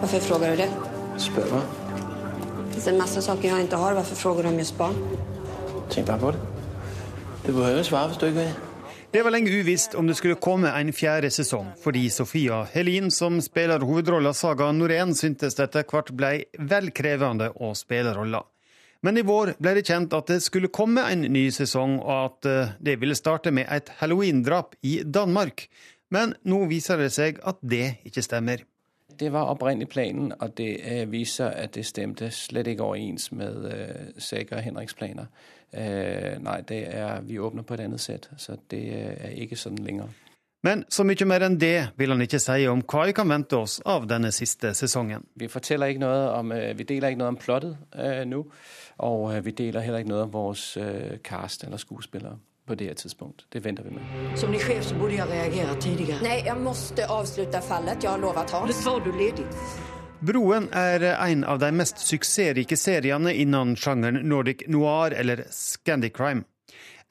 Hvorfor 0.00 0.18
spør 0.26 0.38
du 0.38 0.62
det? 0.62 0.70
Spør 1.22 1.50
meg. 1.54 1.62
Det 2.74 2.86
er 2.86 2.98
masse 2.98 3.22
saker 3.22 3.48
jeg 3.48 3.68
ikke 3.68 3.76
har. 3.76 3.94
Hvorfor 3.94 4.14
spør 4.14 4.42
du 4.42 4.48
om 4.48 4.58
just 4.58 4.78
barn? 4.78 5.02
Tenk 5.90 6.06
bare 6.06 6.18
på 6.18 6.30
det. 6.30 6.40
Du 7.46 7.52
behøver 7.52 7.84
å 7.84 7.86
svare 7.86 8.10
hvis 8.10 8.18
du 8.18 8.26
ikke 8.26 8.40
vil. 8.40 8.65
Det 9.16 9.22
var 9.22 9.30
lenge 9.30 9.50
uvisst 9.50 9.94
om 9.94 10.06
det 10.06 10.14
skulle 10.14 10.36
komme 10.36 10.68
en 10.76 10.90
fjerde 10.92 11.30
sesong, 11.32 11.70
fordi 11.80 12.02
Sofia 12.12 12.58
Helin, 12.68 13.06
som 13.10 13.38
spiller 13.40 13.80
hovedrolla 13.80 14.34
Saga 14.36 14.66
Norén, 14.76 15.14
syntes 15.16 15.56
det 15.56 15.70
etter 15.70 15.86
hvert 15.88 16.10
ble 16.12 16.32
vel 16.60 16.90
krevende 16.92 17.46
å 17.56 17.70
spille 17.72 18.12
rolla. 18.12 18.42
Men 19.00 19.16
i 19.16 19.24
vår 19.24 19.54
ble 19.56 19.72
det 19.78 19.86
kjent 19.88 20.12
at 20.12 20.28
det 20.28 20.42
skulle 20.44 20.68
komme 20.68 21.06
en 21.08 21.24
ny 21.32 21.46
sesong, 21.48 21.96
og 22.04 22.12
at 22.26 22.50
eh, 22.50 22.76
det 22.76 22.98
ville 23.00 23.16
starte 23.16 23.54
med 23.56 23.72
et 23.72 23.88
halloween-drap 24.02 24.76
i 24.84 24.98
Danmark. 25.00 25.64
Men 26.12 26.36
nå 26.44 26.66
viser 26.68 27.00
det 27.00 27.08
seg 27.16 27.40
at 27.40 27.64
det 27.64 27.94
ikke 28.04 28.26
stemmer. 28.28 28.68
Det 29.18 29.32
var 29.32 29.50
opprinnelig 29.50 29.88
planen, 29.88 30.32
og 30.40 30.56
det 30.56 30.70
eh, 30.82 31.10
viser 31.10 31.48
at 31.48 31.74
det 31.74 31.86
stemte 31.86 32.30
slett 32.30 32.66
ikke 32.66 32.84
overens 32.84 33.30
med 33.32 33.64
uh, 33.64 34.42
og 34.52 34.62
Henriks 34.62 34.94
planer. 34.94 35.26
Eh, 35.72 36.36
nei, 36.40 36.60
det 36.68 36.82
er, 36.94 37.20
vi 37.26 37.38
åpner 37.38 37.62
på 37.62 37.74
et 37.74 37.84
annet 37.84 38.00
sett, 38.00 38.28
så 38.38 38.56
det 38.70 38.82
er 38.94 39.36
ikke 39.42 39.56
sånn 39.56 39.78
lenger. 39.82 40.12
Men 40.64 40.84
så 40.88 41.04
mye 41.06 41.26
mer 41.28 41.44
enn 41.46 41.58
det 41.60 41.92
vil 41.96 42.10
han 42.10 42.24
ikke 42.24 42.40
si 42.42 42.66
om 42.66 42.82
hva 42.82 43.04
vi 43.06 43.14
kan 43.14 43.28
vente 43.30 43.58
oss 43.58 43.78
av 43.86 44.06
denne 44.10 44.32
siste 44.34 44.72
sesongen. 44.74 45.26
Vi 45.38 45.48
forteller 45.52 45.92
ikke 45.92 46.02
noe 46.02 46.22
om, 46.38 46.52
eh, 46.52 46.72
vi 46.76 46.88
deler 46.88 47.12
ikke 47.12 47.22
noe 47.22 47.34
om 47.34 47.40
plottet 47.40 47.96
uh, 47.96 48.24
nå, 48.28 48.42
og 49.06 49.24
vi 49.44 49.56
deler 49.56 49.84
heller 49.84 50.04
ikke 50.04 50.14
noe 50.14 50.26
om 50.26 50.34
vår 50.34 50.66
cast 51.24 51.64
eller 51.64 51.80
skuespillere 51.80 52.38
på 52.66 52.74
det 52.74 52.94
tidspunkt. 53.02 53.46
Det 53.52 53.64
venter 53.64 53.86
vi 53.86 53.90
med. 53.96 54.38
Som 54.38 54.50
ny 54.50 54.60
sjef 54.62 54.84
så 54.88 54.98
burde 54.98 55.18
jeg 55.18 55.28
reagere 55.30 55.76
tidligere. 55.80 56.22
Nei, 56.26 56.40
jeg 56.46 56.56
måtte 56.60 57.06
avslutte 57.06 57.62
fallet. 57.62 58.02
Jeg 58.02 58.10
har 58.10 58.22
lovet 58.22 58.56
han. 58.56 58.66
Det 58.68 58.76
sa 58.78 58.98
du 58.98 59.12
ledig. 59.14 59.46
Broen 60.26 60.68
er 60.72 61.02
en 61.12 61.44
av 61.44 61.60
de 61.60 61.70
mest 61.76 62.00
suksessrike 62.00 62.76
seriene 62.80 63.34
innen 63.36 63.76
sjangeren 63.76 64.22
Nordic 64.28 64.64
noir 64.72 65.14
eller 65.14 65.44
Scandic 65.52 66.16
crime. 66.16 66.46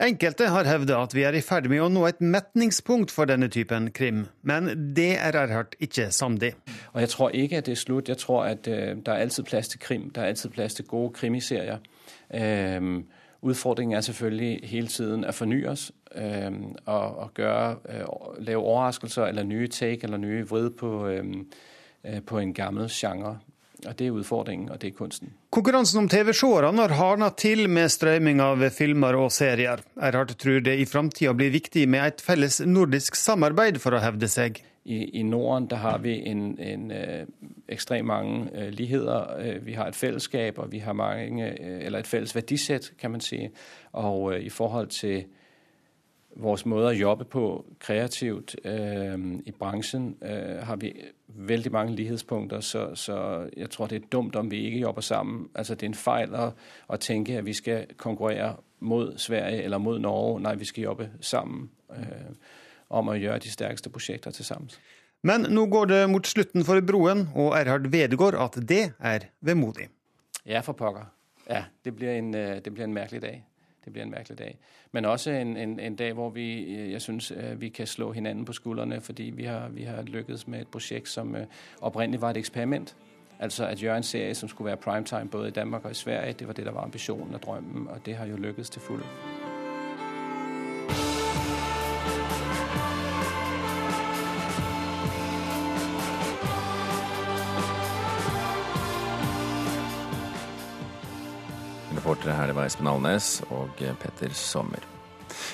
Enkelte 0.04 0.50
har 0.52 0.68
hevdet 0.68 0.96
at 0.98 1.14
vi 1.16 1.24
er 1.24 1.36
i 1.38 1.42
ferd 1.46 1.70
med 1.72 1.80
å 1.80 1.88
nå 1.88 2.02
et 2.10 2.18
metningspunkt 2.20 3.14
for 3.16 3.30
denne 3.30 3.48
typen 3.48 3.94
krim, 3.96 4.26
men 4.44 4.68
det 4.98 5.14
er 5.24 5.38
Erhardt 5.40 5.78
ikke 5.80 6.10
samd 6.12 6.44
i. 6.44 6.50
Og 6.92 7.00
jeg 7.00 7.12
tror 7.14 7.38
ikke 7.44 7.62
at 7.62 7.70
det 7.70 7.78
er 7.78 7.80
slutt. 7.80 8.12
Jeg 8.12 8.20
tror 8.20 8.44
at 8.50 8.68
uh, 8.68 8.92
det 9.00 9.08
er 9.14 9.22
alltid 9.24 9.48
plass 9.48 9.72
til 9.72 9.80
krim. 9.80 10.10
Det 10.12 10.20
er 10.24 10.34
alltid 10.34 10.52
plass 10.58 10.76
til 10.76 10.88
gode 10.90 11.14
krimiserier. 11.16 11.80
Uh, 12.28 13.06
utfordringen 13.42 13.98
er 13.98 14.02
selvfølgelig 14.02 14.60
hele 14.64 14.88
tiden 14.88 15.26
å 15.26 15.34
fornye 15.36 15.72
oss 15.72 15.92
øh, 16.16 16.52
og, 16.86 17.18
og 17.18 17.34
gøre, 17.34 17.76
øh, 17.90 18.06
lave 18.40 18.62
overraskelser 18.62 19.26
eller 19.26 19.44
nye 19.44 19.68
take 19.68 20.04
eller 20.04 20.18
nye 20.18 20.46
vrid 20.48 20.70
på 20.80 21.08
øh, 21.08 21.26
på 22.26 22.38
en 22.40 22.54
gammel 22.54 22.90
sjanger. 22.90 23.42
Og 23.86 24.00
Det 24.00 24.08
er 24.08 24.12
utfordringen, 24.12 24.70
og 24.70 24.82
det 24.82 24.88
er 24.88 24.98
kunsten. 24.98 25.34
Konkurransen 25.54 26.00
om 26.00 26.08
TV-seerne 26.10 26.82
har 26.82 26.94
hardna 26.98 27.30
til 27.38 27.68
med 27.70 27.92
strømming 27.94 28.42
av 28.42 28.64
filmer 28.74 29.18
og 29.20 29.32
serier. 29.32 29.84
Erhard 30.02 30.34
tror 30.42 30.64
det 30.66 30.78
i 30.80 30.88
framtida 30.90 31.34
blir 31.34 31.54
viktig 31.54 31.86
med 31.90 32.08
et 32.08 32.24
felles 32.24 32.62
nordisk 32.66 33.16
samarbeid 33.20 33.78
for 33.84 33.98
å 33.98 34.02
hevde 34.02 34.30
seg. 34.32 34.62
I, 34.86 35.04
i 35.04 35.24
Norden 35.24 35.70
der 35.70 35.76
har 35.76 35.98
vi 35.98 36.28
en, 36.28 36.60
en 36.60 36.92
øh, 36.92 37.28
ekstremt 37.70 38.08
mange 38.08 38.50
øh, 38.54 38.70
ligheter. 38.70 39.26
Uh, 39.40 39.66
vi 39.66 39.74
har 39.74 39.88
et 39.88 39.96
fellesskap, 39.96 40.58
og 40.58 40.72
vi 40.72 40.78
har 40.78 40.94
mange, 40.94 41.62
eller 41.62 42.00
et 42.00 42.08
felles 42.08 42.36
verdisett, 42.36 42.94
kan 42.98 43.12
man 43.12 43.22
si. 43.22 43.48
Og 43.92 44.40
i 44.40 44.50
forhold 44.50 44.88
til 44.88 45.26
vores 46.36 46.66
måte 46.66 46.92
å 46.92 46.98
jobbe 46.98 47.26
på 47.26 47.66
kreativt 47.80 48.56
øh, 48.66 49.20
i 49.46 49.52
bransjen, 49.52 50.16
øh, 50.22 50.68
har 50.68 50.76
vi 50.76 50.94
veldig 51.28 51.72
mange 51.72 51.96
lighetspunkter, 51.96 52.60
så, 52.60 52.96
så, 52.96 53.48
jeg 53.58 53.70
tror 53.70 53.88
det 53.88 53.96
er 53.96 54.08
dumt 54.12 54.36
om 54.36 54.52
vi 54.52 54.58
ikke 54.66 54.80
jobber 54.80 55.02
sammen. 55.02 55.50
Altså 55.56 55.76
Det 55.76 55.84
er 55.84 55.90
en 55.90 55.94
feil 55.96 56.36
at, 56.36 56.54
å 56.88 56.96
tenke 56.96 57.38
at 57.38 57.46
vi 57.46 57.54
skal 57.54 57.86
konkurrere 57.98 58.56
mot 58.80 59.20
Sverige 59.20 59.64
eller 59.64 59.78
mot 59.78 60.02
Norge. 60.02 60.42
Nei, 60.42 60.56
vi 60.56 60.66
skal 60.66 60.84
jobbe 60.84 61.10
sammen 61.22 61.70
øh, 61.90 62.36
om 62.96 63.12
å 63.12 63.18
gjøre 63.20 63.44
de 63.44 63.52
sterkeste 63.52 63.92
prosjekter 63.94 64.32
til 64.36 64.48
sammen. 64.48 64.72
Men 65.26 65.48
nå 65.50 65.66
går 65.66 65.90
det 65.90 66.02
mot 66.10 66.28
slutten 66.28 66.66
for 66.66 66.82
Broen, 66.86 67.28
og 67.34 67.56
Erhard 67.58 67.88
vedgår 67.92 68.38
at 68.38 68.60
det 68.62 68.94
er 69.00 69.30
vemodig. 69.42 69.90
Ja, 70.46 70.62
for 70.62 70.78
pokker. 70.78 71.10
Ja, 71.50 71.64
det 71.86 71.96
blir 71.96 72.10
en, 72.10 72.36
øh, 72.36 72.62
det 72.66 72.74
blir 72.74 72.84
en 72.84 72.94
merkelig 72.94 73.22
dag. 73.22 73.44
Det 73.86 73.94
blir 73.94 74.04
en 74.04 74.12
merkelig 74.12 74.38
dag. 74.38 74.58
Men 74.92 75.06
også 75.06 75.32
en, 75.32 75.58
en, 75.58 75.80
en 75.80 75.96
dag 75.96 76.14
hvor 76.14 76.30
vi, 76.30 76.76
øh, 76.76 76.92
jeg 76.92 77.02
synes, 77.02 77.34
vi 77.58 77.70
kan 77.70 77.88
slå 77.88 78.12
hverandre 78.12 78.46
på 78.46 78.54
skuldrene, 78.54 79.02
fordi 79.02 79.24
vi 79.24 79.44
har, 79.44 79.70
vi 79.70 79.84
har 79.84 80.02
lykkes 80.02 80.48
med 80.48 80.62
et 80.62 80.68
prosjekt 80.68 81.10
som 81.10 81.36
opprinnelig 81.82 82.22
var 82.22 82.30
et 82.30 82.38
eksperiment. 82.38 82.96
Altså 83.40 83.66
at 83.66 83.78
gjøre 83.78 83.98
en 83.98 84.04
serie 84.04 84.36
som 84.36 84.50
skulle 84.50 84.66
være 84.66 84.78
primetime 84.78 85.30
både 85.30 85.48
i 85.48 85.52
Danmark 85.52 85.86
og 85.86 85.92
i 85.92 85.94
Sverige. 85.94 86.34
Det 86.34 86.48
var 86.48 86.54
det 86.54 86.66
der 86.66 86.72
var 86.72 86.84
ambisjonen 86.84 87.34
og 87.34 87.44
drømmen, 87.44 87.88
og 87.88 88.06
det 88.06 88.16
har 88.16 88.26
jo 88.26 88.36
lykkes 88.36 88.70
til 88.70 88.82
fulle. 88.82 89.06
Reportere 102.06 102.36
her 102.38 102.52
det 102.52 102.54
var 102.54 102.68
Espen 102.70 102.86
Alnes 102.86 103.28
og 103.50 103.80
Petter 103.98 104.30
Sommer. 104.38 104.84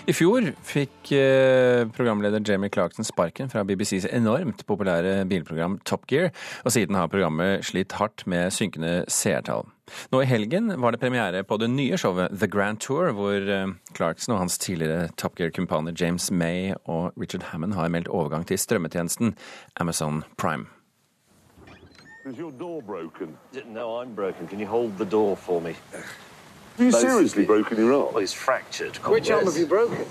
I 0.03 0.11
fjor 0.11 0.49
fikk 0.67 1.13
eh, 1.15 1.85
programleder 1.95 2.43
Jamie 2.43 2.67
Clarkson 2.67 3.07
sparken 3.07 3.47
fra 3.47 3.63
BBCs 3.63 4.09
enormt 4.11 4.65
populære 4.67 5.21
bilprogram 5.31 5.77
Top 5.87 6.03
Gear, 6.11 6.33
og 6.67 6.73
siden 6.75 6.97
har 6.99 7.07
programmet 7.07 7.63
slitt 7.63 7.95
hardt 7.95 8.25
med 8.27 8.51
synkende 8.51 9.05
seertall. 9.07 9.63
Nå 10.11 10.19
i 10.25 10.27
helgen 10.27 10.73
var 10.83 10.91
det 10.91 10.99
premiere 10.99 11.45
på 11.47 11.55
det 11.61 11.69
nye 11.71 11.95
showet 11.95 12.35
The 12.35 12.49
Grand 12.51 12.83
Tour, 12.83 13.13
hvor 13.15 13.39
eh, 13.39 13.71
Clarkson 13.95 14.35
og 14.35 14.41
hans 14.43 14.59
tidligere 14.59 15.07
Top 15.15 15.39
Gear-kumpaner 15.39 15.95
James 15.95 16.27
May 16.35 16.73
og 16.83 17.15
Richard 17.15 17.47
Hammond 17.53 17.79
har 17.79 17.87
meldt 17.95 18.11
overgang 18.11 18.43
til 18.43 18.59
strømmetjenesten 18.59 19.37
Amazon 19.79 20.25
Prime. 20.35 20.67
Is 22.27 22.35
your 22.35 22.51
door 22.51 22.81
broken? 22.81 23.37
No, 23.71 24.01
I'm 24.01 24.13
broken. 24.13 24.49
Can 24.49 24.59
you 24.59 24.67
hold 24.67 24.97
the 24.97 25.07
door 25.07 25.37
for 25.37 25.61
me? 25.61 25.77
Have 26.81 26.93
you 26.93 26.99
seriously 26.99 27.45
broken 27.45 27.77
your 27.77 27.93
arm? 27.93 28.11
Well, 28.11 28.21
he's 28.21 28.33
fractured. 28.33 28.95
Which 29.05 29.29
arm 29.29 29.45
have 29.45 29.55
you 29.55 29.67
broken? 29.67 30.03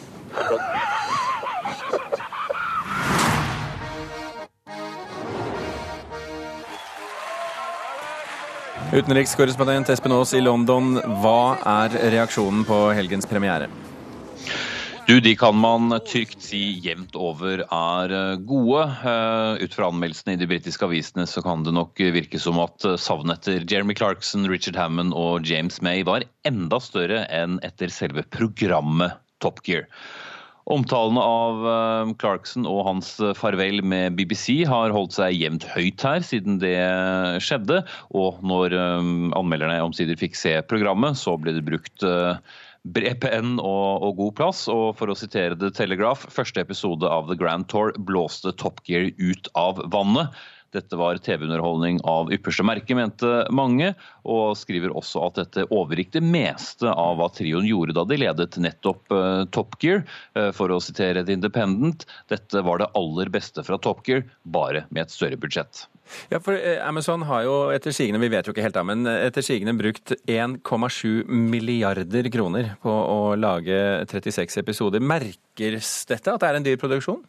Utenrikskorrespondent 8.93 9.91
Espen 9.91 10.15
Aas 10.15 10.31
i 10.33 10.45
London, 10.47 11.01
hva 11.25 11.59
er 11.67 11.99
reaksjonen 12.15 12.63
på 12.63 12.79
helgens 12.95 13.27
premiere? 13.27 13.67
Du, 15.11 15.21
De 15.21 15.37
kan 15.37 15.57
man 15.57 15.91
trygt 16.07 16.45
si 16.47 16.61
jevnt 16.85 17.17
over 17.19 17.65
er 17.67 18.13
eh, 18.15 18.37
gode. 18.47 18.85
Eh, 19.03 19.65
ut 19.65 19.73
fra 19.75 19.89
anmeldelsene 19.91 20.37
i 20.37 20.39
de 20.39 20.47
britiske 20.47 20.87
avisene 20.87 21.25
så 21.27 21.43
kan 21.43 21.65
det 21.67 21.73
nok 21.75 21.99
virke 22.15 22.39
som 22.39 22.61
at 22.63 22.87
eh, 22.87 22.95
savnet 22.95 23.41
etter 23.41 23.67
Jeremy 23.67 23.97
Clarkson, 23.99 24.47
Richard 24.47 24.79
Hammond 24.79 25.17
og 25.19 25.51
James 25.51 25.81
May 25.83 26.05
var 26.07 26.29
enda 26.47 26.79
større 26.79 27.25
enn 27.27 27.59
etter 27.67 27.91
selve 27.91 28.23
programmet 28.31 29.19
Top 29.43 29.59
Gear. 29.67 29.91
Omtalene 30.71 31.27
av 31.27 32.15
Clarkson 32.23 32.69
og 32.71 32.85
hans 32.87 33.17
farvel 33.35 33.81
med 33.83 34.15
BBC 34.15 34.61
har 34.71 34.95
holdt 34.95 35.17
seg 35.17 35.35
jevnt 35.35 35.67
høyt 35.75 36.05
her 36.07 36.23
siden 36.23 36.61
det 36.63 36.77
skjedde. 37.43 37.81
Og 38.15 38.39
når 38.47 38.77
anmelderne 38.79 39.81
omsider 39.83 40.21
fikk 40.21 40.39
se 40.39 40.61
programmet, 40.71 41.19
så 41.19 41.35
ble 41.41 41.57
det 41.57 41.67
brukt 41.67 42.07
bred 42.85 43.21
penn 43.21 43.59
og, 43.59 44.03
og, 44.05 44.15
god 44.21 44.37
plass. 44.39 44.65
Og 44.73 44.95
for 44.99 45.13
å 45.13 45.19
sitere 45.19 45.59
The 45.59 45.73
Telegraph, 45.75 46.27
første 46.33 46.63
episode 46.63 47.09
av 47.09 47.29
The 47.29 47.39
Grand 47.39 47.69
Tour 47.73 47.93
blåste 48.09 48.55
Top 48.61 48.81
Gear 48.89 49.11
ut 49.21 49.51
av 49.59 49.83
vannet. 49.93 50.33
Dette 50.75 50.99
var 50.99 51.19
TV-underholdning 51.19 51.99
av 52.07 52.31
ypperste 52.35 52.65
merke, 52.67 52.95
mente 52.95 53.31
mange, 53.55 53.93
og 54.23 54.55
skriver 54.59 54.95
også 54.95 55.25
at 55.27 55.41
dette 55.41 55.67
overgikk 55.75 56.13
det 56.15 56.23
meste 56.23 56.91
av 56.91 57.19
hva 57.19 57.31
trioen 57.35 57.67
gjorde 57.67 57.97
da 57.97 58.05
de 58.07 58.21
ledet 58.21 58.59
nettopp 58.63 59.15
uh, 59.15 59.45
Top 59.51 59.75
Gear. 59.83 60.05
Uh, 60.39 60.51
for 60.55 60.71
å 60.71 60.79
sitere 60.83 61.25
The 61.27 61.35
Independent, 61.39 62.07
dette 62.31 62.63
var 62.67 62.83
det 62.83 62.91
aller 62.99 63.33
beste 63.35 63.65
fra 63.67 63.81
Top 63.83 64.05
Gear, 64.07 64.23
bare 64.43 64.85
med 64.91 65.09
et 65.09 65.15
større 65.15 65.41
budsjett. 65.41 65.89
Ja, 66.31 66.41
for 66.43 66.59
eh, 66.59 66.81
Amazon 66.83 67.23
har 67.29 67.45
jo 67.47 67.57
etter 67.75 67.95
sigende, 67.95 68.23
vi 68.23 68.31
vet 68.33 68.47
jo 68.47 68.55
ikke 68.55 68.65
helt 68.65 68.75
da, 68.75 68.83
men 68.87 69.07
etter 69.11 69.45
sigende 69.47 69.77
brukt 69.79 70.15
1,7 70.27 71.27
milliarder 71.31 72.31
kroner 72.35 72.73
på 72.83 72.91
å 72.91 73.21
lage 73.39 73.79
36 74.11 74.59
episoder. 74.63 75.03
Merkes 75.03 75.93
dette 76.11 76.35
at 76.35 76.43
det 76.43 76.51
er 76.51 76.59
en 76.59 76.67
dyr 76.67 76.81
produksjon? 76.83 77.23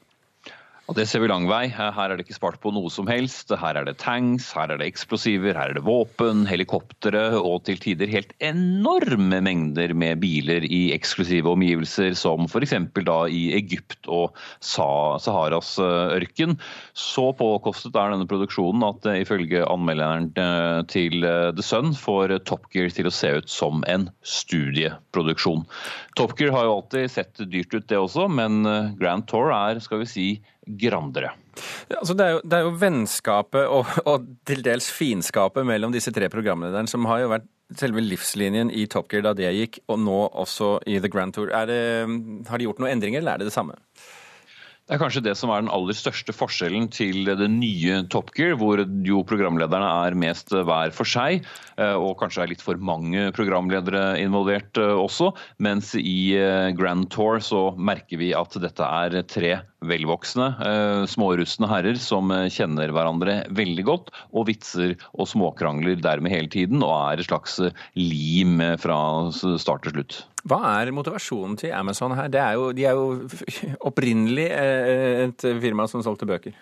Og 0.92 0.98
Det 0.98 1.06
ser 1.08 1.22
vi 1.24 1.30
lang 1.32 1.46
vei. 1.48 1.70
Her 1.72 1.96
er 2.12 2.20
det 2.20 2.26
ikke 2.26 2.36
spart 2.36 2.58
på 2.60 2.74
noe 2.76 2.90
som 2.92 3.08
helst. 3.08 3.48
Her 3.56 3.78
er 3.80 3.86
det 3.88 3.94
tanks, 4.02 4.50
her 4.52 4.74
er 4.74 4.82
det 4.82 4.90
eksplosiver, 4.92 5.56
her 5.56 5.72
er 5.72 5.78
det 5.78 5.86
våpen, 5.88 6.42
helikoptre 6.50 7.22
og 7.40 7.62
til 7.64 7.80
tider 7.80 8.12
helt 8.12 8.34
enorme 8.44 9.40
mengder 9.40 9.94
med 9.96 10.20
biler 10.20 10.68
i 10.68 10.82
eksklusive 10.92 11.48
omgivelser, 11.48 12.12
som 12.20 12.44
f.eks. 12.44 12.76
da 13.08 13.18
i 13.32 13.46
Egypt 13.56 14.12
og 14.12 14.36
Saharas 14.60 15.72
eh, 15.80 16.18
ørken. 16.18 16.58
Så 16.92 17.30
påkostet 17.40 17.96
er 17.96 18.12
denne 18.12 18.28
produksjonen 18.28 18.84
at 18.90 19.08
eh, 19.08 19.22
ifølge 19.24 19.64
anmelderen 19.64 20.28
eh, 20.36 20.84
til 20.92 21.24
The 21.24 21.64
Sun 21.64 21.96
får 21.96 22.36
Top 22.52 22.68
Gear 22.76 22.92
til 22.92 23.08
å 23.08 23.16
se 23.16 23.38
ut 23.40 23.48
som 23.48 23.88
en 23.88 24.10
studieproduksjon. 24.28 25.64
Top 26.20 26.36
Gear 26.36 26.52
har 26.52 26.68
jo 26.68 26.80
alltid 26.82 27.16
sett 27.16 27.46
dyrt 27.48 27.72
ut, 27.72 27.88
det 27.88 27.96
også, 27.96 28.28
men 28.28 28.66
Grand 29.00 29.24
Tour 29.32 29.56
er, 29.56 29.80
skal 29.80 30.04
vi 30.04 30.12
si, 30.12 30.32
grandere. 30.80 31.34
Altså 31.98 32.16
det, 32.16 32.26
er 32.26 32.36
jo, 32.36 32.44
det, 32.46 32.58
er 32.58 32.68
jo, 32.68 32.76
vennskapet 32.80 33.68
og, 33.68 33.90
og, 34.08 34.30
til 34.48 34.64
dels 34.66 34.88
fiendskapet 34.94 35.68
mellom 35.68 35.94
disse 35.94 36.14
tre 36.16 36.30
programlederne 36.32 36.90
som 36.90 37.08
har 37.10 37.24
jo 37.24 37.34
vært 37.34 37.50
selve 37.80 38.04
livslinjen 38.04 38.72
i 38.76 38.86
Top 38.92 39.08
Gear 39.12 39.24
da 39.24 39.36
det 39.36 39.52
gikk, 39.56 39.82
og 39.92 40.02
nå 40.04 40.18
også 40.28 40.74
i 40.92 40.98
The 41.00 41.12
Grand 41.12 41.36
Tour. 41.36 41.54
Det, 41.68 41.78
har 42.50 42.60
de 42.60 42.68
gjort 42.68 42.82
noen 42.84 42.98
endringer, 42.98 43.24
eller 43.24 43.38
er 43.38 43.44
det 43.44 43.52
det 43.52 43.56
samme? 43.56 43.78
Det 44.92 44.98
er 44.98 45.06
kanskje 45.06 45.22
det 45.24 45.34
som 45.40 45.48
er 45.56 45.62
den 45.62 45.70
aller 45.72 45.96
største 45.96 46.34
forskjellen 46.36 46.90
til 46.92 47.22
det 47.24 47.46
nye 47.48 48.02
Top 48.12 48.34
Gear, 48.36 48.58
hvor 48.60 48.82
jo 49.08 49.22
programlederne 49.24 49.88
er 49.88 50.18
mest 50.20 50.50
hver 50.52 50.92
for 50.92 51.08
seg, 51.08 51.46
eh, 51.80 51.96
og 51.96 52.18
kanskje 52.20 52.42
er 52.44 52.52
litt 52.52 52.64
for 52.66 52.76
mange 52.76 53.30
programledere 53.32 54.18
involvert 54.20 54.76
eh, 54.84 54.92
også. 55.00 55.30
Mens 55.64 55.94
i 55.96 56.36
eh, 56.36 56.74
Grand 56.76 57.08
Tour 57.16 57.40
så 57.40 57.62
merker 57.80 58.20
vi 58.20 58.34
at 58.36 58.60
dette 58.60 58.90
er 59.06 59.16
tre 59.32 59.54
velvoksne, 59.80 60.50
smårustne 61.10 61.66
herrer 61.72 61.96
som 61.98 62.30
kjenner 62.54 62.92
hverandre 62.94 63.40
veldig 63.58 63.88
godt, 63.88 64.12
og 64.36 64.50
vitser 64.52 64.98
og 65.16 65.32
småkrangler 65.32 66.04
dermed 66.04 66.36
hele 66.36 66.52
tiden, 66.52 66.84
og 66.84 66.92
er 67.00 67.24
et 67.24 67.32
slags 67.32 67.56
lim 67.96 68.60
fra 68.84 69.00
start 69.32 69.88
til 69.88 69.96
slutt. 69.96 70.20
Hva 70.48 70.60
er 70.82 70.92
motivasjonen 70.96 71.58
til 71.60 71.74
Amazon 71.78 72.16
her? 72.18 72.30
Er 72.34 72.58
jo, 72.58 72.72
de 72.74 72.86
er 72.90 72.98
jo 72.98 73.28
opprinnelig 73.90 74.48
et 74.52 75.48
firma 75.62 75.88
som 75.90 76.04
solgte 76.06 76.30
bøker. 76.30 76.56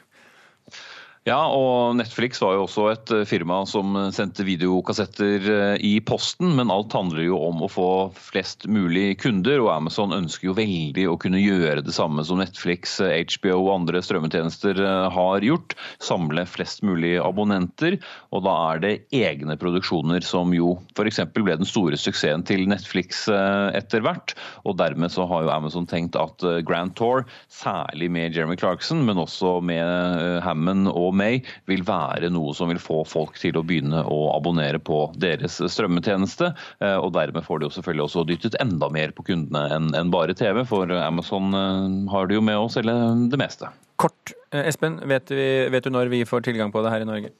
Ja, 1.30 1.44
og 1.54 1.98
Netflix 2.00 2.40
var 2.42 2.56
jo 2.56 2.64
også 2.64 2.88
et 2.90 3.12
eh, 3.14 3.26
firma 3.28 3.60
som 3.70 3.94
sendte 4.16 4.42
videokassetter 4.48 5.50
eh, 5.54 5.82
i 5.86 5.92
posten, 6.02 6.56
men 6.58 6.72
alt 6.74 6.96
handler 6.96 7.22
jo 7.22 7.38
om 7.46 7.60
å 7.62 7.70
få 7.70 7.90
flest 8.18 8.66
mulig 8.72 9.20
kunder, 9.22 9.60
og 9.62 9.70
Amazon 9.76 10.16
ønsker 10.16 10.48
jo 10.48 10.56
veldig 10.58 11.06
å 11.12 11.18
kunne 11.22 11.42
gjøre 11.42 11.84
det 11.86 11.94
samme 11.94 12.26
som 12.26 12.42
Netflix, 12.42 12.96
HBO 13.04 13.60
og 13.60 13.70
andre 13.76 14.02
strømmetjenester 14.02 14.82
eh, 14.82 15.06
har 15.14 15.46
gjort, 15.46 15.76
samle 16.02 16.48
flest 16.50 16.82
mulig 16.88 17.20
abonnenter. 17.22 18.00
Og 18.34 18.48
da 18.48 18.56
er 18.72 18.82
det 18.88 18.94
egne 19.14 19.60
produksjoner 19.60 20.26
som 20.26 20.56
jo 20.56 20.80
f.eks. 20.96 21.22
ble 21.36 21.60
den 21.60 21.70
store 21.70 22.00
suksessen 22.00 22.48
til 22.48 22.66
Netflix 22.72 23.28
etter 23.30 24.02
hvert, 24.06 24.34
og 24.66 24.80
dermed 24.80 25.12
så 25.14 25.28
har 25.30 25.46
jo 25.46 25.54
Amazon 25.54 25.86
tenkt 25.90 26.18
at 26.18 26.42
Grand 26.66 26.96
Tour, 26.98 27.28
særlig 27.54 28.10
med 28.14 28.34
Jeremy 28.34 28.58
Clarkson, 28.58 29.04
men 29.06 29.22
også 29.22 29.60
med 29.66 30.42
Hammond 30.46 30.90
og 30.90 31.19
May 31.20 31.42
vil 31.70 31.84
være 31.88 32.32
noe 32.34 32.56
som 32.58 32.72
vil 32.72 32.82
få 32.82 33.02
folk 33.08 33.38
til 33.42 33.60
å 33.60 33.66
begynne 33.66 34.04
å 34.08 34.20
abonnere 34.36 34.82
på 34.82 35.02
deres 35.20 35.60
strømmetjeneste. 35.60 36.54
Eh, 36.84 36.98
og 36.98 37.14
dermed 37.18 37.46
får 37.46 37.60
de 37.60 37.70
jo 37.70 37.76
selvfølgelig 37.78 38.08
også 38.08 38.26
dyttet 38.30 38.58
enda 38.64 38.90
mer 38.94 39.14
på 39.16 39.28
kundene 39.32 39.68
enn 40.00 40.14
bare 40.14 40.38
TV, 40.38 40.64
for 40.70 40.92
Amazon 41.00 41.54
eh, 41.56 41.86
har 42.14 42.30
det 42.30 42.40
jo 42.40 42.46
med 42.46 42.60
å 42.60 42.72
selge 42.72 42.96
det 43.32 43.40
meste. 43.42 43.72
Kort, 44.00 44.34
eh, 44.54 44.68
Espen, 44.70 45.00
vet, 45.12 45.32
vi, 45.36 45.48
vet 45.74 45.86
du 45.86 45.94
når 45.94 46.12
vi 46.14 46.26
får 46.28 46.48
tilgang 46.48 46.72
på 46.72 46.84
det 46.86 46.94
her 46.94 47.04
i 47.04 47.10
Norge? 47.10 47.34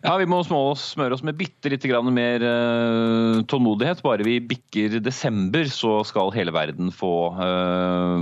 Ja, 0.00 0.14
Vi 0.16 0.24
må 0.28 0.38
smøre 0.48 1.12
oss 1.12 1.24
med 1.26 1.36
bitte 1.36 1.68
litt 1.68 1.84
mer 2.08 2.40
uh, 2.40 3.42
tålmodighet. 3.44 4.00
Bare 4.04 4.24
vi 4.24 4.38
bikker 4.40 4.96
desember, 5.04 5.68
så 5.68 6.00
skal 6.08 6.32
hele 6.32 6.54
verden 6.56 6.88
få 6.94 7.12
uh, 7.36 8.16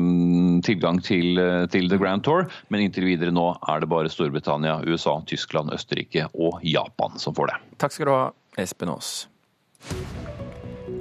tilgang 0.66 0.98
til, 0.98 1.38
til, 1.70 1.88
The 1.88 2.00
Grand 2.02 2.26
Tour. 2.26 2.48
Men 2.68 2.82
inntil 2.82 3.06
videre 3.06 3.30
nå 3.30 3.52
er 3.70 3.80
det 3.84 3.90
bare 3.94 4.10
Storbritannia, 4.10 4.80
USA, 4.90 5.20
Tyskland, 5.30 5.70
Østerrike 5.74 6.26
og 6.34 6.58
Japan 6.66 7.14
som 7.22 7.36
får 7.38 7.52
det. 7.52 7.58
Takk 7.78 7.94
skal 7.94 8.10
du 8.10 8.16
ha, 8.16 8.24
Espen 8.58 8.90
Aas. 8.90 9.28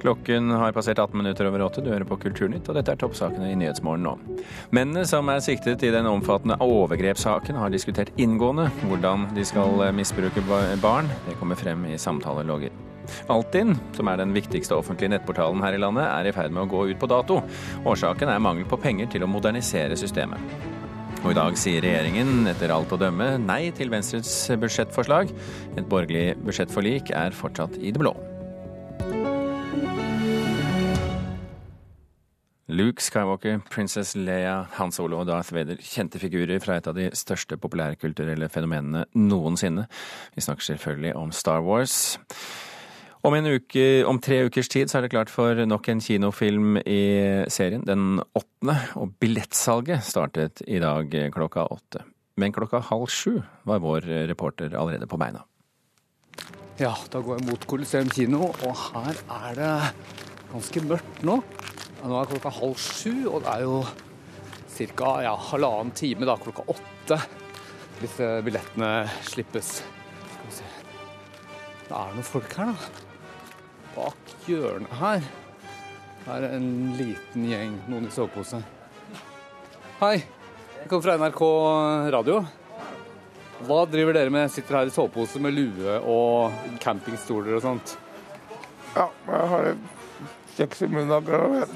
Klokken 0.08 0.52
har 0.56 0.72
passert 0.72 1.00
18 1.00 1.18
minutter 1.18 1.50
over 1.50 1.66
åtte. 1.66 1.82
Du 1.84 1.90
hører 1.92 2.08
på 2.08 2.16
Kulturnytt, 2.22 2.70
og 2.72 2.78
dette 2.78 2.94
er 2.94 3.00
toppsakene 3.02 3.50
i 3.52 3.58
Nyhetsmorgen 3.60 4.06
nå. 4.08 4.14
Mennene 4.72 5.02
som 5.10 5.28
er 5.28 5.42
siktet 5.44 5.82
i 5.84 5.90
den 5.92 6.08
omfattende 6.08 6.56
overgrepssaken, 6.64 7.58
har 7.60 7.74
diskutert 7.74 8.14
inngående 8.16 8.70
hvordan 8.86 9.26
de 9.36 9.44
skal 9.44 9.84
misbruke 9.98 10.46
barn. 10.80 11.12
Det 11.26 11.36
kommer 11.42 11.60
frem 11.60 11.84
i 11.90 11.98
samtalelogger. 12.00 12.72
Altinn, 13.36 13.76
som 13.98 14.08
er 14.08 14.22
den 14.22 14.32
viktigste 14.32 14.78
offentlige 14.80 15.12
nettportalen 15.12 15.60
her 15.66 15.76
i 15.76 15.84
landet, 15.84 16.08
er 16.08 16.32
i 16.32 16.34
ferd 16.40 16.56
med 16.56 16.64
å 16.64 16.72
gå 16.72 16.86
ut 16.88 17.04
på 17.04 17.12
dato. 17.12 17.42
Årsaken 17.84 18.32
er 18.32 18.40
mangel 18.48 18.64
på 18.72 18.80
penger 18.80 19.12
til 19.12 19.28
å 19.28 19.32
modernisere 19.34 20.00
systemet. 20.00 20.40
Og 21.26 21.34
i 21.34 21.36
dag 21.36 21.60
sier 21.60 21.84
regjeringen, 21.84 22.48
etter 22.48 22.72
alt 22.72 22.96
å 22.96 23.02
dømme, 23.04 23.34
nei 23.44 23.74
til 23.76 23.92
Venstres 23.92 24.32
budsjettforslag. 24.56 25.36
Et 25.76 25.84
borgerlig 25.84 26.38
budsjettforlik 26.48 27.12
er 27.12 27.36
fortsatt 27.36 27.76
i 27.84 27.92
det 27.92 28.00
blå. 28.00 28.16
Luke 32.77 33.01
Skywalker, 33.01 33.62
Princess 33.72 34.13
Leia, 34.15 34.67
Hans 34.77 35.00
Olo 35.01 35.22
og 35.24 35.29
Darth 35.29 35.53
Vader, 35.55 35.79
kjente 35.81 36.19
figurer 36.22 36.60
fra 36.62 36.75
et 36.77 36.88
av 36.89 36.93
de 36.98 37.07
største 37.17 37.57
populærkulturelle 37.57 38.50
fenomenene 38.53 39.05
noensinne. 39.17 39.88
Vi 40.36 40.43
snakker 40.46 40.67
selvfølgelig 40.67 41.15
om 41.17 41.31
Star 41.34 41.63
Wars. 41.65 42.17
Om, 43.25 43.34
uke, 43.50 43.86
om, 44.05 44.19
tre 44.22 44.43
ukers 44.46 44.69
tid 44.69 44.91
så 44.91 45.00
er 45.00 45.07
det 45.07 45.13
klart 45.15 45.31
for 45.34 45.57
nok 45.65 45.89
en 45.89 46.03
kinofilm 46.03 46.77
i 46.84 47.01
serien, 47.50 47.81
den 47.88 48.22
åttende. 48.38 48.77
Og 49.01 49.15
billettsalget 49.19 50.05
startet 50.05 50.62
i 50.67 50.77
dag 50.84 51.17
klokka 51.34 51.65
åtte. 51.74 52.03
Men 52.38 52.53
klokka 52.53 52.84
halv 52.91 53.10
sju 53.10 53.39
var 53.65 53.81
vår 53.81 54.05
reporter 54.29 54.77
allerede 54.77 55.10
på 55.10 55.17
beina. 55.17 55.41
Ja, 56.77 56.93
da 57.10 57.24
går 57.25 57.39
jeg 57.39 57.50
mot 57.50 57.65
Coliseum 57.65 58.13
kino, 58.13 58.51
og 58.53 58.77
her 58.91 59.17
er 59.17 59.57
det 59.57 59.74
ganske 60.51 60.86
mørkt 60.86 61.25
nå. 61.25 61.41
Nå 62.04 62.20
er 62.20 62.30
klokka 62.30 62.54
halv 62.60 62.77
sju, 62.82 63.25
og 63.32 63.42
det 63.46 63.56
er 63.56 63.66
jo 63.66 63.82
ca. 64.77 65.12
Ja, 65.25 65.34
halvannen 65.50 65.96
time 65.98 66.27
da, 66.30 66.38
klokka 66.42 66.68
åtte 66.70 67.18
hvis 67.98 68.20
billettene 68.46 68.92
slippes. 69.25 69.80
Skal 69.82 70.46
vi 70.46 70.56
se 70.60 70.70
Det 71.88 71.96
er 71.98 72.13
noen 72.13 72.27
folk 72.27 72.54
her, 72.60 72.72
da 72.72 73.04
bak 73.98 74.34
hjørnet 74.46 74.94
her 75.00 75.24
er 76.27 76.44
det 76.44 76.50
en 76.58 76.72
liten 76.98 77.46
gjeng, 77.48 77.75
noen 77.88 78.10
i 78.10 78.12
sovepose. 78.12 78.60
Hei, 80.01 80.18
jeg 80.20 80.89
kommer 80.92 81.06
fra 81.06 81.16
NRK 81.22 81.44
radio. 82.13 82.42
Hva 83.68 83.77
driver 83.89 84.18
dere 84.18 84.34
med? 84.34 84.51
Sitter 84.51 84.82
her 84.82 84.89
i 84.89 84.94
sovepose 84.94 85.39
med 85.42 85.56
lue 85.56 85.96
og 86.04 86.75
campingstoler 86.84 87.56
og 87.58 87.63
sånt? 87.63 87.96
Ja, 88.92 89.08
jeg 89.08 89.48
har 89.54 89.72
kjeks 90.58 90.82
i 90.82 90.90
munnen 90.90 91.14
akkurat. 91.14 91.72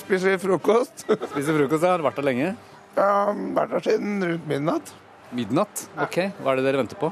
Spiser 0.00 0.38
frokost. 0.40 1.04
Spiser 1.30 1.58
frokost. 1.58 1.84
Har 1.84 2.00
du 2.00 2.06
vært 2.06 2.20
der 2.20 2.28
lenge? 2.28 2.54
Ja, 2.96 3.10
vært 3.56 3.74
der 3.76 3.86
siden 3.88 4.24
rundt 4.24 4.48
midnatt. 4.48 4.92
Midnatt? 5.34 5.86
Ok. 6.00 6.20
Hva 6.40 6.52
er 6.52 6.60
det 6.60 6.66
dere 6.68 6.80
venter 6.82 7.00
på? 7.00 7.10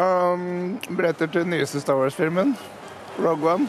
Um, 0.00 0.78
billetter 0.88 1.30
til 1.30 1.44
den 1.44 1.54
nyeste 1.54 1.82
Star 1.82 1.98
Wars-filmen. 2.00 2.54
Rogue 3.20 3.54
One. 3.54 3.68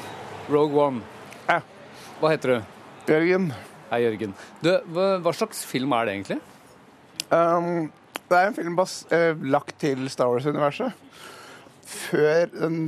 Rogue 0.52 0.80
One. 0.80 1.04
Ja. 1.48 1.60
Hva 2.22 2.32
heter 2.34 2.56
du? 2.56 2.72
Jørgen. 3.12 3.52
Hei, 3.92 4.04
Jørgen. 4.06 4.36
Du, 4.64 4.72
hva, 4.96 5.34
slags 5.36 5.66
film 5.68 5.94
er 5.98 6.08
det 6.08 6.16
egentlig? 6.16 6.40
Um, 7.32 7.90
det 8.32 8.40
er 8.40 8.50
en 8.50 8.56
film 8.56 8.80
eh, 8.80 9.46
lagt 9.52 9.76
til 9.84 10.06
Star 10.12 10.32
Wars-universet. 10.32 10.96
Før 11.92 12.46
den 12.54 12.86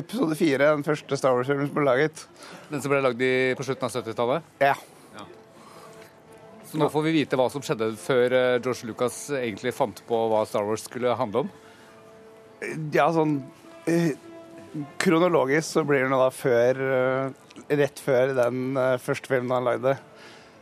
episode 0.00 0.36
fire, 0.38 0.72
den 0.74 0.84
første 0.86 1.18
Star 1.18 1.36
Wars-filmen 1.36 1.68
som 1.70 1.78
ble 1.78 1.86
laget. 1.86 2.26
Den 2.70 2.82
som 2.82 2.92
ble 2.92 3.00
lagd 3.04 3.24
på 3.58 3.66
slutten 3.66 3.88
av 3.88 3.94
70-tallet? 3.94 4.52
Ja. 4.64 4.74
ja. 5.16 5.26
Så 6.70 6.80
nå 6.80 6.88
får 6.92 7.06
vi 7.06 7.16
vite 7.20 7.38
hva 7.38 7.48
som 7.52 7.64
skjedde 7.64 7.92
før 8.00 8.34
eh, 8.34 8.56
George 8.58 8.90
Lucas 8.90 9.18
egentlig 9.38 9.74
fant 9.76 10.02
på 10.08 10.22
hva 10.32 10.44
Star 10.48 10.66
Wars 10.66 10.86
skulle 10.88 11.14
handle 11.18 11.44
om? 11.44 11.52
Ja, 12.94 13.10
sånn 13.14 13.38
eh, 13.90 14.14
kronologisk 14.98 15.68
så 15.76 15.84
blir 15.86 16.04
det 16.04 16.10
nå 16.12 16.20
da 16.20 16.30
før 16.34 16.84
eh, 16.88 17.40
Rett 17.70 18.00
før 18.02 18.32
den 18.34 18.74
eh, 18.80 18.96
første 18.98 19.30
filmen 19.30 19.54
han 19.54 19.68
lagde. 19.68 19.94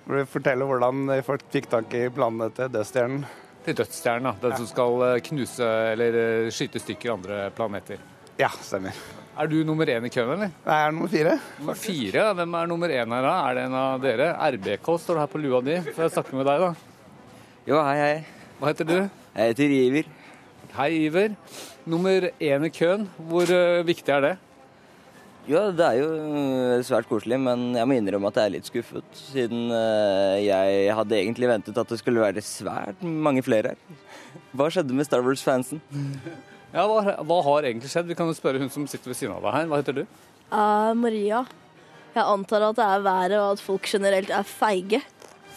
Hvor 0.04 0.18
vi 0.18 0.26
forteller 0.28 0.68
hvordan 0.68 1.14
folk 1.24 1.46
fikk 1.54 1.70
tak 1.72 1.94
i 1.96 2.04
planene 2.12 2.50
til 2.52 2.68
Dødsstjernen. 2.74 3.24
Til 3.64 3.78
Dødsstjernen. 3.78 4.36
Den 4.42 4.52
ja. 4.52 4.60
som 4.60 4.68
skal 4.68 5.08
eh, 5.08 5.18
knuse 5.30 5.72
eller 5.94 6.20
skyte 6.52 6.82
stykker 6.82 7.16
andre 7.16 7.42
planeter. 7.56 8.04
Ja, 8.40 8.52
stemmer. 8.60 8.96
Er 9.32 9.48
du 9.48 9.62
nummer 9.64 9.88
én 9.88 10.04
i 10.04 10.10
køen, 10.12 10.28
eller? 10.34 10.50
Nei, 10.52 10.74
jeg 10.76 10.86
er 10.86 10.90
nummer 10.92 11.08
fire. 11.08 11.34
Nummer 11.56 11.76
fire? 11.80 12.24
Hvem 12.36 12.56
er 12.58 12.66
nummer 12.68 12.92
én 12.92 13.14
her, 13.16 13.24
da? 13.24 13.36
Er 13.48 13.56
det 13.56 13.62
en 13.64 13.76
av 13.80 14.02
dere? 14.02 14.26
RBK 14.36 14.90
står 15.00 15.16
det 15.16 15.22
her 15.22 15.30
på 15.32 15.40
lua 15.40 15.60
di. 15.64 15.76
Får 15.86 16.04
jeg 16.04 16.12
snakke 16.18 16.36
med 16.36 16.48
deg, 16.50 16.64
da? 16.66 17.38
Jo, 17.70 17.78
hei, 17.80 17.94
hei. 17.96 18.50
Hva 18.58 18.74
heter 18.74 18.90
du? 18.90 18.98
Jeg 18.98 19.54
heter 19.54 19.74
Iver. 19.78 20.12
Hei, 20.76 20.90
Iver. 21.06 21.38
Nummer 21.88 22.28
én 22.28 22.68
i 22.68 22.72
køen, 22.76 23.08
hvor 23.30 23.48
uh, 23.48 23.80
viktig 23.88 24.12
er 24.12 24.26
det? 24.26 24.34
Jo, 25.48 25.64
det 25.74 25.88
er 25.88 25.96
jo 25.98 26.12
eh, 26.12 26.84
svært 26.86 27.08
koselig, 27.10 27.40
men 27.42 27.72
jeg 27.74 27.88
må 27.88 27.96
innrømme 27.96 28.28
at 28.30 28.36
jeg 28.38 28.50
er 28.50 28.56
litt 28.58 28.68
skuffet. 28.68 29.08
Siden 29.32 29.72
uh, 29.72 30.36
jeg 30.44 30.92
hadde 30.94 31.18
egentlig 31.18 31.48
ventet 31.50 31.80
at 31.80 31.88
det 31.88 31.98
skulle 32.04 32.22
være 32.22 32.44
svært 32.44 33.00
mange 33.02 33.42
flere 33.42 33.72
her. 33.72 34.00
Hva 34.52 34.68
skjedde 34.70 34.94
med 34.94 35.08
Star 35.08 35.24
Wars-fansen? 35.24 35.80
Ja, 36.72 36.86
hva, 36.88 37.16
hva, 37.20 37.40
har 37.48 37.68
egentlig 37.68 37.90
skjedd? 37.92 38.08
Vi 38.08 38.16
kan 38.18 38.30
jo 38.30 38.36
spørre 38.36 38.62
hun 38.62 38.70
som 38.72 38.86
sitter 38.88 39.12
ved 39.12 39.18
siden 39.18 39.34
av 39.36 39.44
deg 39.44 39.58
her. 39.58 39.66
Hva 39.70 39.80
heter 39.82 39.98
du? 40.00 40.04
Uh, 40.52 40.92
Maria. 40.96 41.42
Jeg 42.12 42.24
antar 42.28 42.68
at 42.68 42.76
det 42.76 42.86
er 42.86 43.04
været 43.04 43.38
og 43.40 43.50
at 43.54 43.64
folk 43.64 43.88
generelt 43.88 44.32
er 44.32 44.48
feige 44.48 45.02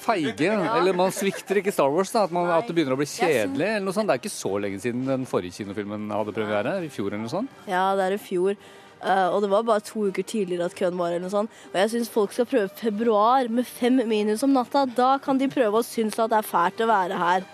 feige. 0.06 0.54
Eller 0.54 0.96
man 0.98 1.14
svikter 1.14 1.60
ikke 1.62 1.74
Star 1.74 1.92
Wars, 1.94 2.14
da, 2.14 2.26
at, 2.28 2.34
man, 2.36 2.50
at, 2.54 2.68
det 2.68 2.78
begynner 2.78 2.96
å 2.96 3.00
bli 3.00 3.10
kjedelig. 3.10 3.68
eller 3.68 3.86
noe 3.86 3.96
sånt. 3.96 4.10
Det 4.10 4.18
er 4.18 4.24
ikke 4.24 4.34
så 4.34 4.54
lenge 4.62 4.82
siden 4.84 5.06
den 5.10 5.28
forrige 5.30 5.60
kinofilmen 5.60 6.10
hadde 6.14 6.36
premiere, 6.36 6.80
i 6.86 6.92
fjor 6.94 7.12
eller 7.12 7.26
noe 7.26 7.34
sånt? 7.34 7.62
Ja, 7.70 7.88
det 7.98 8.10
er 8.10 8.18
i 8.18 8.22
fjor. 8.22 8.60
Uh, 9.06 9.28
og 9.36 9.42
det 9.44 9.50
var 9.52 9.66
bare 9.68 9.84
to 9.86 10.08
uker 10.10 10.26
tidligere 10.26 10.70
at 10.70 10.78
køen 10.78 10.98
var. 10.98 11.14
eller 11.14 11.28
noe 11.28 11.34
sånt. 11.34 11.60
Og 11.72 11.82
jeg 11.82 11.94
syns 11.94 12.14
folk 12.14 12.34
skal 12.34 12.50
prøve 12.50 12.72
februar 12.80 13.50
med 13.54 13.68
fem 13.70 14.02
minus 14.10 14.46
om 14.46 14.56
natta. 14.56 14.86
Da 14.98 15.16
kan 15.22 15.42
de 15.42 15.52
prøve 15.52 15.82
å 15.82 15.86
synes 15.86 16.18
at 16.22 16.34
det 16.34 16.42
er 16.42 16.50
fælt 16.54 16.86
å 16.86 16.90
være 16.90 17.22
her. 17.22 17.52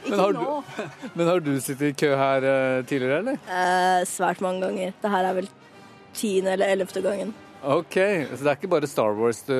Ikke 0.00 0.14
men 0.14 0.22
har, 0.24 0.36
nå. 0.36 0.56
Du, 0.64 0.96
men 1.20 1.30
har 1.30 1.44
du 1.44 1.52
sittet 1.60 1.92
i 1.92 1.98
kø 2.04 2.14
her 2.16 2.46
uh, 2.48 2.80
tidligere, 2.88 3.20
eller? 3.22 3.38
Uh, 3.46 4.00
svært 4.08 4.42
mange 4.44 4.64
ganger. 4.66 4.96
Det 5.02 5.12
her 5.12 5.30
er 5.30 5.38
vel 5.42 5.52
tiende 6.16 6.56
eller 6.56 6.74
ellevte 6.74 7.04
gangen. 7.04 7.32
Ok, 7.60 7.92
Så 7.92 8.40
det 8.40 8.48
er 8.48 8.56
ikke 8.56 8.70
bare 8.72 8.88
Star 8.88 9.12
Wars 9.18 9.42
du 9.44 9.52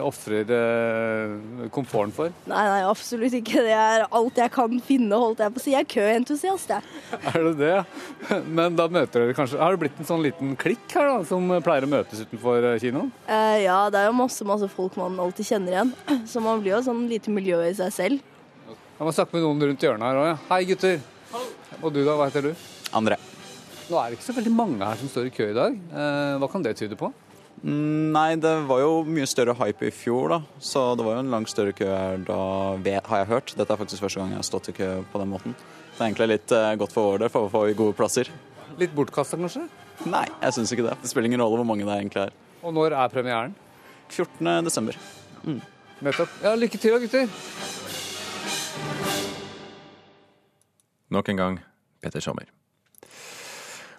ofrer 0.00 0.48
uh, 0.48 1.66
komforten 1.74 2.14
for? 2.16 2.32
Nei, 2.48 2.62
nei, 2.64 2.78
absolutt 2.88 3.36
ikke. 3.36 3.60
Det 3.66 3.74
er 3.76 4.06
alt 4.08 4.40
jeg 4.40 4.52
kan 4.54 4.78
finne, 4.80 5.18
holdt 5.20 5.42
jeg 5.44 5.52
på 5.52 5.60
å 5.60 5.64
si. 5.66 5.74
Jeg 5.74 5.84
er 5.84 5.90
køentusiast, 5.92 6.72
jeg. 6.72 7.02
Er 7.28 7.44
det 7.50 7.54
det? 7.60 7.76
Men 8.56 8.78
da 8.78 8.88
møter 8.88 9.26
dere 9.26 9.36
kanskje 9.36 9.60
Har 9.60 9.74
det 9.74 9.82
blitt 9.82 10.00
en 10.00 10.08
sånn 10.08 10.24
liten 10.24 10.56
klikk 10.56 10.96
her, 10.96 11.10
da, 11.10 11.20
som 11.28 11.52
pleier 11.64 11.84
å 11.84 11.92
møtes 11.92 12.24
utenfor 12.24 12.70
eh, 12.70 12.80
kinoen? 12.80 13.12
Uh, 13.28 13.58
ja, 13.60 13.78
det 13.92 14.00
er 14.00 14.08
jo 14.08 14.16
masse, 14.16 14.48
masse 14.48 14.68
folk 14.72 14.96
man 14.96 15.20
alltid 15.20 15.52
kjenner 15.52 15.76
igjen. 15.76 15.94
Så 16.32 16.40
man 16.40 16.64
blir 16.64 16.78
jo 16.78 16.84
sånn 16.88 17.04
lite 17.10 17.34
miljø 17.34 17.60
i 17.68 17.76
seg 17.76 17.92
selv. 17.92 18.31
Jeg 19.02 19.08
må 19.08 19.12
snakke 19.16 19.34
med 19.34 19.42
noen 19.42 19.62
rundt 19.66 19.82
hjørnet 19.82 20.06
her 20.06 20.18
òg, 20.20 20.26
ja. 20.28 20.34
Hei, 20.46 20.60
gutter. 20.68 21.00
Og 21.80 21.88
du, 21.90 22.04
da? 22.06 22.12
Hva 22.14 22.28
heter 22.28 22.44
du? 22.46 22.50
André. 22.94 23.16
Nå 23.88 23.96
er 23.98 24.12
det 24.12 24.14
ikke 24.14 24.26
så 24.28 24.34
veldig 24.36 24.52
mange 24.54 24.78
her 24.78 25.00
som 25.00 25.10
står 25.10 25.26
i 25.26 25.32
kø 25.34 25.48
i 25.50 25.56
dag. 25.56 25.74
Eh, 25.74 26.34
hva 26.38 26.48
kan 26.52 26.62
det 26.62 26.76
tyde 26.78 26.94
på? 27.00 27.08
Mm, 27.64 28.12
nei, 28.14 28.36
det 28.38 28.52
var 28.68 28.84
jo 28.84 28.92
mye 29.02 29.26
større 29.26 29.56
hype 29.58 29.88
i 29.88 29.90
fjor, 29.90 30.36
da. 30.36 30.38
Så 30.62 30.84
det 30.94 31.08
var 31.08 31.18
jo 31.18 31.24
en 31.24 31.34
langt 31.34 31.50
større 31.50 31.74
kø 31.74 31.90
her 31.90 32.22
da, 32.30 32.38
har 33.10 33.24
jeg 33.24 33.30
hørt. 33.32 33.56
Dette 33.58 33.74
er 33.74 33.82
faktisk 33.82 34.06
første 34.06 34.22
gang 34.22 34.36
jeg 34.36 34.42
har 34.44 34.48
stått 34.52 34.70
i 34.70 34.76
kø 34.78 34.92
på 35.10 35.24
den 35.24 35.32
måten. 35.34 35.58
Det 35.58 35.98
er 35.98 36.06
egentlig 36.06 36.32
litt 36.36 36.54
uh, 36.54 36.70
godt 36.86 36.94
for 36.94 37.10
vår 37.10 37.24
del, 37.24 37.34
for 37.34 37.50
å 37.50 37.52
få 37.58 37.66
gode 37.82 37.98
plasser. 37.98 38.30
Litt 38.78 38.94
bortkasta, 38.94 39.34
kanskje? 39.34 39.66
Nei, 40.06 40.28
jeg 40.46 40.60
syns 40.60 40.78
ikke 40.78 40.86
det. 40.92 41.00
Det 41.02 41.10
spiller 41.10 41.32
ingen 41.32 41.42
rolle 41.42 41.58
hvor 41.58 41.72
mange 41.74 41.90
det 41.90 41.98
egentlig 41.98 42.28
er. 42.28 42.38
Og 42.62 42.78
når 42.78 42.94
er 43.02 43.10
premieren? 43.18 43.58
14. 44.14 44.46
desember. 44.70 45.06
Mm. 45.42 45.58
Nettopp. 46.06 46.42
Ja, 46.46 46.54
lykke 46.54 46.78
til 46.78 46.94
da, 46.94 47.02
gutter. 47.02 47.81
Nok 51.12 51.28
en 51.28 51.40
gang 51.40 51.62
Petter 52.02 52.24
Sommer. 52.24 52.48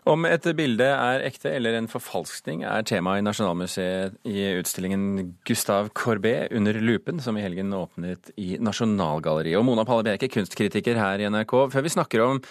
Om 0.03 0.25
et 0.27 0.43
bilde 0.57 0.83
er 0.83 1.21
ekte 1.23 1.53
eller 1.55 1.77
en 1.77 1.87
forfalskning, 1.87 2.65
er 2.67 2.83
tema 2.83 3.13
i 3.15 3.23
Nasjonalmuseet 3.23 4.17
i 4.27 4.49
utstillingen 4.59 5.29
Gustav 5.47 5.93
Corbet 5.95 6.51
under 6.51 6.75
lupen, 6.83 7.21
som 7.23 7.39
i 7.39 7.43
helgen 7.45 7.71
åpnet 7.77 8.33
i 8.35 8.57
Nasjonalgalleriet. 8.59 9.55
Og 9.61 9.63
Mona 9.63 9.85
Palle 9.87 10.03
Bjerke, 10.09 10.27
kunstkritiker 10.33 10.99
her 10.99 11.23
i 11.23 11.29
NRK. 11.31 11.55
Før 11.71 11.85
vi 11.85 11.93
snakker 11.95 12.25
om 12.25 12.41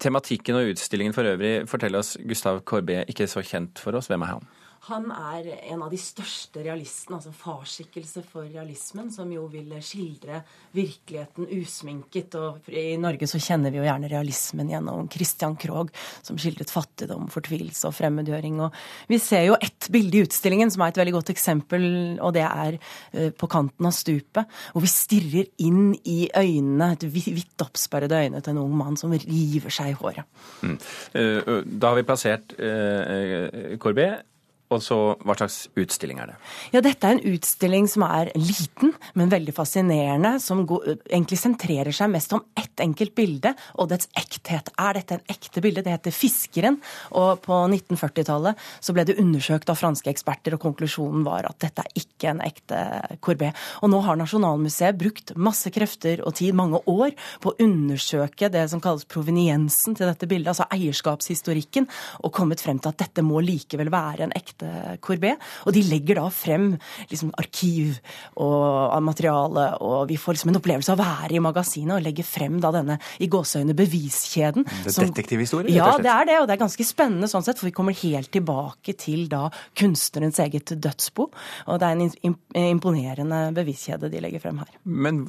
tematikken 0.00 0.56
og 0.56 0.72
utstillingen 0.72 1.16
for 1.16 1.28
øvrig, 1.28 1.66
fortell 1.68 2.00
oss 2.00 2.16
Gustav 2.24 2.62
Corbet, 2.64 3.04
ikke 3.12 3.28
så 3.28 3.44
kjent 3.44 3.84
for 3.84 4.00
oss. 4.00 4.08
Hvem 4.08 4.24
er 4.24 4.38
han? 4.38 4.48
Han 4.88 5.06
er 5.08 5.46
en 5.70 5.82
av 5.84 5.92
de 5.92 5.98
største 6.00 6.60
realistene, 6.64 7.16
altså 7.16 7.32
farsskikkelse 7.32 8.20
for 8.28 8.44
realismen, 8.52 9.08
som 9.12 9.30
jo 9.32 9.46
vil 9.52 9.70
skildre 9.84 10.42
virkeligheten 10.76 11.48
usminket. 11.56 12.36
Og 12.36 12.68
i 12.68 12.98
Norge 13.00 13.28
så 13.30 13.40
kjenner 13.40 13.72
vi 13.72 13.80
jo 13.80 13.86
gjerne 13.86 14.10
realismen 14.12 14.72
gjennom 14.74 15.08
Christian 15.12 15.56
Krogh, 15.60 15.92
som 16.26 16.36
skildret 16.40 16.72
fattigdom, 16.72 17.30
fortvilelse 17.32 17.88
og 17.88 17.96
fremmedgjøring. 17.96 18.58
Og 18.66 18.76
vi 19.08 19.20
ser 19.22 19.46
jo 19.48 19.56
ett 19.56 19.88
bilde 19.94 20.20
i 20.20 20.26
utstillingen 20.26 20.72
som 20.74 20.84
er 20.84 20.92
et 20.92 21.00
veldig 21.00 21.16
godt 21.16 21.32
eksempel, 21.32 21.88
og 22.18 22.36
det 22.36 22.44
er 22.44 22.76
eh, 22.76 23.32
på 23.32 23.48
kanten 23.48 23.88
av 23.88 23.96
stupet, 23.96 24.52
hvor 24.74 24.84
vi 24.84 24.92
stirrer 24.92 25.50
inn 25.64 25.94
i 26.04 26.26
øynene, 26.28 26.92
et 26.92 27.08
hvitt 27.08 27.64
oppsperrede 27.64 28.20
øyne 28.26 28.44
til 28.44 28.52
en 28.52 28.62
ung 28.66 28.76
mann 28.76 29.00
som 29.00 29.16
river 29.16 29.72
seg 29.72 29.94
i 29.94 29.98
håret. 30.02 30.28
Mm. 30.60 30.76
Eh, 31.16 31.50
da 31.64 31.94
har 31.94 32.00
vi 32.02 32.08
plassert 32.12 32.56
eh, 32.60 33.76
Courbet 33.80 34.28
og 34.72 34.80
så 34.82 34.96
hva 35.20 35.36
slags 35.36 35.66
utstilling 35.76 36.20
er 36.22 36.32
det? 36.32 36.36
Ja, 36.72 36.80
Dette 36.84 37.06
er 37.06 37.18
en 37.18 37.34
utstilling 37.34 37.86
som 37.90 38.04
er 38.06 38.30
liten, 38.38 38.94
men 39.18 39.32
veldig 39.32 39.52
fascinerende. 39.54 40.38
Som 40.42 40.64
går, 40.68 41.02
egentlig 41.04 41.38
sentrerer 41.40 41.92
seg 41.94 42.10
mest 42.12 42.32
om 42.34 42.42
ett 42.58 42.80
enkelt 42.80 43.14
bilde 43.16 43.52
og 43.78 43.90
dets 43.92 44.08
ekthet. 44.18 44.72
Er 44.80 44.96
dette 44.98 45.18
en 45.18 45.34
ekte 45.34 45.62
bilde? 45.64 45.84
Det 45.84 45.92
heter 45.92 46.14
'Fiskeren'. 46.14 46.80
Og 47.12 47.42
på 47.44 47.52
1940-tallet 47.68 48.56
så 48.80 48.94
ble 48.96 49.04
det 49.04 49.18
undersøkt 49.20 49.70
av 49.70 49.78
franske 49.78 50.10
eksperter, 50.10 50.56
og 50.56 50.64
konklusjonen 50.64 51.24
var 51.24 51.46
at 51.46 51.60
dette 51.60 51.84
er 51.84 52.00
ikke 52.00 52.32
en 52.32 52.40
ekte 52.40 52.80
Courbet. 53.20 53.54
Og 53.82 53.92
nå 53.92 54.00
har 54.00 54.16
Nasjonalmuseet 54.16 54.98
brukt 54.98 55.34
masse 55.36 55.70
krefter 55.70 56.24
og 56.24 56.34
tid, 56.34 56.54
mange 56.54 56.80
år, 56.86 57.12
på 57.40 57.52
å 57.52 57.58
undersøke 57.60 58.48
det 58.48 58.68
som 58.70 58.80
kalles 58.80 59.04
proveniensen 59.04 59.94
til 59.94 60.08
dette 60.08 60.26
bildet, 60.26 60.54
altså 60.54 60.68
eierskapshistorikken, 60.72 61.88
og 62.24 62.32
kommet 62.32 62.60
frem 62.60 62.78
til 62.78 62.88
at 62.88 62.98
dette 62.98 63.22
må 63.22 63.40
likevel 63.44 63.92
være 63.92 64.24
en 64.24 64.34
ekte 64.34 64.53
ekte 64.54 64.98
Courbet. 65.02 65.40
Og 65.66 65.74
de 65.74 65.82
legger 65.82 66.18
da 66.20 66.28
frem 66.32 66.74
liksom, 67.10 67.32
arkiv 67.38 67.98
og 68.40 69.02
materiale, 69.04 69.66
og 69.82 70.08
vi 70.08 70.16
får 70.16 70.36
liksom 70.36 70.52
en 70.52 70.60
opplevelse 70.60 70.92
av 70.92 71.00
å 71.00 71.04
være 71.04 71.36
i 71.36 71.42
magasinet 71.42 71.96
og 71.96 72.04
legge 72.04 72.24
frem 72.26 72.60
da 72.62 72.70
denne 72.74 72.98
i 73.20 73.28
gåseøyne 73.30 73.74
beviskjeden. 73.76 74.64
Det 74.64 74.94
er 74.94 75.10
detektivhistorie? 75.10 75.74
Ja, 75.74 75.94
det 75.98 76.10
er 76.10 76.28
det, 76.28 76.38
og 76.40 76.48
det 76.48 76.56
er 76.56 76.62
ganske 76.62 76.86
spennende 76.86 77.28
sånn 77.30 77.44
sett, 77.46 77.58
for 77.58 77.68
vi 77.68 77.74
kommer 77.74 77.96
helt 78.04 78.30
tilbake 78.34 78.94
til 78.98 79.26
da 79.32 79.48
kunstnerens 79.78 80.40
eget 80.42 80.74
dødsbo. 80.82 81.28
Og 81.70 81.80
det 81.80 81.88
er 81.88 82.04
en 82.04 82.38
imponerende 82.54 83.40
beviskjede 83.56 84.10
de 84.12 84.22
legger 84.22 84.42
frem 84.42 84.60
her. 84.62 84.72
Men 84.84 85.22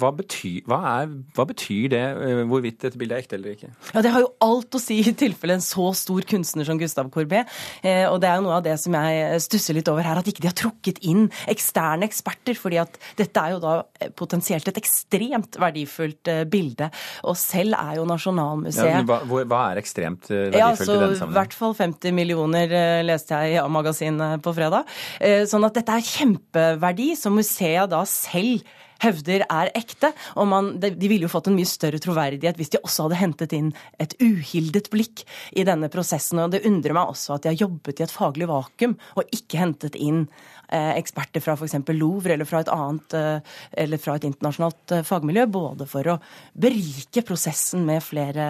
hva 0.00 0.12
betyr, 0.16 0.62
hva 0.68 0.80
er, 0.96 1.14
hva 1.36 1.46
betyr 1.48 1.90
det, 1.94 2.04
eh, 2.26 2.42
hvorvidt 2.50 2.80
dette 2.84 3.00
bildet 3.00 3.16
er 3.16 3.24
ekte 3.24 3.38
eller 3.38 3.56
ikke? 3.56 3.72
Ja, 3.94 4.02
Det 4.02 4.14
har 4.14 4.24
jo 4.24 4.32
alt 4.42 4.74
å 4.74 4.80
si 4.82 5.00
i 5.00 5.14
tilfelle 5.16 5.56
en 5.56 5.64
så 5.64 5.90
stor 5.96 6.24
kunstner 6.28 6.66
som 6.66 6.78
Gustav 6.80 7.10
Courbet. 7.12 7.48
Eh, 7.82 8.06
og 8.08 8.20
det 8.22 8.30
er 8.30 8.39
jo 8.40 8.46
noe 8.46 8.58
av 8.58 8.64
det 8.66 8.76
som 8.80 8.96
jeg 8.96 9.40
stusser 9.44 9.76
litt 9.76 9.88
over 9.92 10.06
her, 10.06 10.20
at 10.20 10.28
ikke 10.30 10.44
de 10.44 10.50
har 10.50 10.56
trukket 10.58 11.00
inn 11.06 11.28
eksterne 11.50 12.08
eksperter. 12.08 12.56
fordi 12.58 12.80
at 12.82 12.98
dette 13.18 13.40
er 13.40 13.54
jo 13.54 13.60
da 13.62 13.74
potensielt 14.18 14.68
et 14.68 14.80
ekstremt 14.80 15.58
verdifullt 15.60 16.30
eh, 16.32 16.42
bilde. 16.50 16.90
Og 17.28 17.38
selv 17.38 17.76
er 17.78 18.00
jo 18.00 18.06
Nasjonalmuseet 18.08 18.90
ja, 18.90 19.04
hva, 19.06 19.20
hva, 19.28 19.62
er 19.70 19.80
ekstremt 19.82 20.30
eh, 20.30 20.48
verdifullt 20.48 20.58
ja, 20.58 20.70
altså, 20.72 20.90
i 20.90 21.02
den 21.04 21.16
sammenheng? 21.20 21.30
I 21.30 21.38
hvert 21.38 21.56
fall 21.60 21.76
50 21.78 22.16
millioner 22.16 22.76
eh, 22.80 23.00
leste 23.06 23.38
jeg 23.38 23.56
i 23.56 23.62
A-magasinet 23.62 24.44
på 24.44 24.54
fredag. 24.56 24.88
Sånn 25.50 25.64
at 25.66 25.76
dette 25.76 25.96
er 25.96 26.06
kjempeverdi 26.06 27.12
som 27.18 27.36
museet 27.36 27.90
da 27.92 28.02
selv 28.08 28.64
hevder 29.02 29.44
er 29.46 29.72
ekte. 29.78 30.12
Og 30.40 30.48
man, 30.50 30.72
de 30.80 31.10
ville 31.10 31.26
jo 31.26 31.32
fått 31.32 31.50
en 31.50 31.56
mye 31.58 31.68
større 31.68 32.00
troverdighet 32.02 32.60
hvis 32.60 32.72
de 32.74 32.82
også 32.84 33.08
hadde 33.08 33.20
hentet 33.20 33.56
inn 33.56 33.72
et 34.02 34.14
uhildet 34.22 34.90
blikk 34.92 35.24
i 35.56 35.66
denne 35.68 35.90
prosessen. 35.92 36.42
Og 36.42 36.54
det 36.54 36.64
undrer 36.68 36.96
meg 36.96 37.12
også 37.12 37.36
at 37.36 37.44
de 37.44 37.52
har 37.52 37.60
jobbet 37.60 38.00
i 38.00 38.06
et 38.06 38.14
faglig 38.14 38.50
vakuum 38.50 38.96
og 39.16 39.36
ikke 39.36 39.60
hentet 39.60 39.98
inn 39.98 40.26
eksperter 40.70 41.42
fra 41.42 41.56
f.eks. 41.58 41.78
Louvre 41.96 42.34
eller 42.34 42.48
fra 42.48 42.62
et 42.62 42.72
annet 42.72 43.16
eh, 43.18 43.54
eller 43.84 44.00
fra 44.00 44.16
et 44.16 44.26
internasjonalt 44.28 44.94
eh, 44.96 45.04
fagmiljø, 45.06 45.46
både 45.50 45.86
for 45.90 46.12
å 46.12 46.18
berike 46.54 47.24
prosessen 47.26 47.84
med 47.88 48.02
flere 48.04 48.46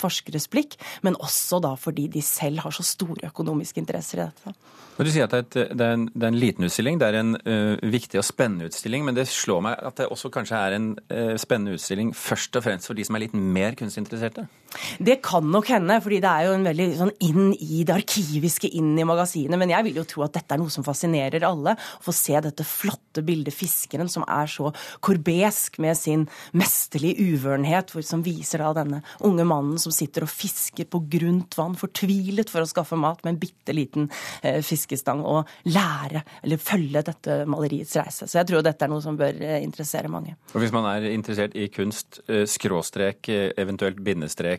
forskeres 0.00 0.48
blikk, 0.52 0.78
men 1.06 1.16
også 1.18 1.62
da 1.64 1.74
fordi 1.78 2.08
de 2.12 2.22
selv 2.24 2.64
har 2.66 2.74
så 2.74 2.86
store 2.86 3.30
økonomiske 3.30 3.80
interesser 3.82 4.22
i 4.22 4.26
dette. 4.26 4.54
Men 4.98 5.06
Du 5.06 5.12
sier 5.14 5.28
at 5.28 5.34
det 5.34 5.38
er, 5.38 5.44
et, 5.46 5.76
det 5.78 5.84
er, 5.86 5.92
en, 5.94 6.06
det 6.10 6.24
er 6.26 6.32
en, 6.32 6.40
liten 6.42 6.66
utstilling, 6.66 6.96
det 6.98 7.06
er 7.06 7.20
en 7.20 7.36
uh, 7.38 7.90
viktig 7.92 8.18
og 8.18 8.26
spennende 8.26 8.66
utstilling. 8.66 9.04
Men 9.06 9.14
det 9.14 9.28
slår 9.30 9.60
meg 9.62 9.84
at 9.86 10.00
det 10.00 10.08
også 10.10 10.30
kanskje 10.34 10.58
er 10.58 10.74
en 10.74 10.88
uh, 11.12 11.36
spennende 11.38 11.78
utstilling 11.78 12.10
først 12.18 12.58
og 12.58 12.66
fremst 12.66 12.90
for 12.90 12.98
de 12.98 13.06
som 13.06 13.14
er 13.14 13.28
litt 13.28 13.36
mer 13.38 13.78
kunstinteresserte? 13.78 14.48
Det 14.98 15.18
kan 15.24 15.46
nok 15.48 15.70
hende, 15.72 15.98
fordi 16.04 16.20
det 16.22 16.30
er 16.30 16.48
jo 16.48 16.54
en 16.56 16.66
veldig 16.66 16.88
sånn 16.98 17.12
inn 17.24 17.52
i 17.54 17.82
det 17.88 17.94
arkiviske, 17.94 18.70
inn 18.78 18.92
i 18.98 19.06
magasinet. 19.08 19.58
Men 19.60 19.72
jeg 19.72 19.86
vil 19.88 20.00
jo 20.00 20.06
tro 20.08 20.24
at 20.26 20.34
dette 20.36 20.54
er 20.54 20.60
noe 20.60 20.72
som 20.72 20.86
fascinerer 20.86 21.46
alle. 21.48 21.74
Å 21.74 22.04
få 22.04 22.14
se 22.14 22.36
dette 22.44 22.66
flotte 22.66 23.24
bildet 23.26 23.54
'Fiskeren', 23.54 24.10
som 24.12 24.24
er 24.28 24.46
så 24.50 24.72
korbesk 25.00 25.78
med 25.78 25.96
sin 25.96 26.26
mesterlige 26.52 27.34
uvørenhet, 27.34 27.94
som 28.04 28.22
viser 28.22 28.62
da 28.62 28.72
denne 28.76 29.02
unge 29.24 29.44
mannen 29.44 29.78
som 29.78 29.92
sitter 29.92 30.26
og 30.26 30.32
fisker 30.32 30.88
på 30.88 31.00
grunt 31.10 31.56
vann, 31.58 31.76
fortvilet 31.78 32.50
for 32.50 32.62
å 32.62 32.68
skaffe 32.68 32.96
mat 32.98 33.24
med 33.24 33.34
en 33.34 33.40
bitte 33.40 33.74
liten 33.74 34.10
eh, 34.42 34.60
fiskestang 34.62 35.22
og 35.24 35.48
lære 35.68 36.22
eller 36.42 36.60
følge 36.62 37.02
dette 37.06 37.38
maleriets 37.46 37.96
reise. 37.98 38.28
Så 38.28 38.40
jeg 38.40 38.48
tror 38.50 38.64
dette 38.64 38.84
er 38.84 38.92
noe 38.92 39.04
som 39.04 39.16
bør 39.18 39.40
eh, 39.42 39.62
interessere 39.64 40.10
mange. 40.12 40.36
Og 40.54 40.62
Hvis 40.62 40.74
man 40.74 40.86
er 40.90 41.08
interessert 41.10 41.56
i 41.58 41.68
kunst, 41.72 42.20
eh, 42.28 42.44
skråstrek, 42.48 43.28
eh, 43.32 43.50
eventuelt 43.58 44.00
bindestrek, 44.04 44.57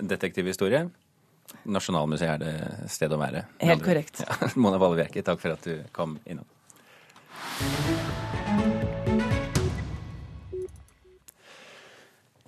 detektivhistorie, 0.00 0.86
Nasjonalmuseet 1.66 2.30
er 2.30 2.42
det 2.42 2.90
stedet 2.90 3.16
å 3.16 3.20
være. 3.20 3.44
Helt 3.62 3.84
korrekt. 3.84 4.22
Ja, 4.22 4.50
Mona 4.62 4.78
Valleverke, 4.80 5.24
takk 5.26 5.42
for 5.42 5.56
at 5.56 5.66
du 5.66 5.82
kom 5.96 6.18
innom. 6.24 6.46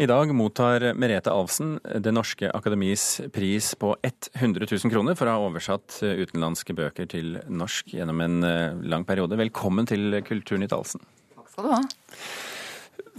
I 0.03 0.07
dag 0.09 0.33
mottar 0.35 0.83
Merete 0.99 1.31
Alfsen 1.31 1.77
Det 2.03 2.11
Norske 2.11 2.49
Akademis 2.51 3.21
pris 3.33 3.75
på 3.79 3.93
100 4.03 4.67
000 4.67 4.91
kroner 4.91 5.15
for 5.19 5.31
å 5.31 5.35
ha 5.37 5.45
oversatt 5.51 6.01
utenlandske 6.03 6.75
bøker 6.75 7.07
til 7.13 7.37
norsk 7.47 7.93
gjennom 7.95 8.25
en 8.25 8.41
eh, 8.49 8.81
lang 8.89 9.07
periode. 9.07 9.39
Velkommen 9.39 9.87
til 9.87 10.19
Kulturnytt, 10.27 10.75
Alfsen. 10.75 11.05
Takk 11.37 11.53
skal 11.53 11.69
du 11.69 11.75
ha. 11.77 11.83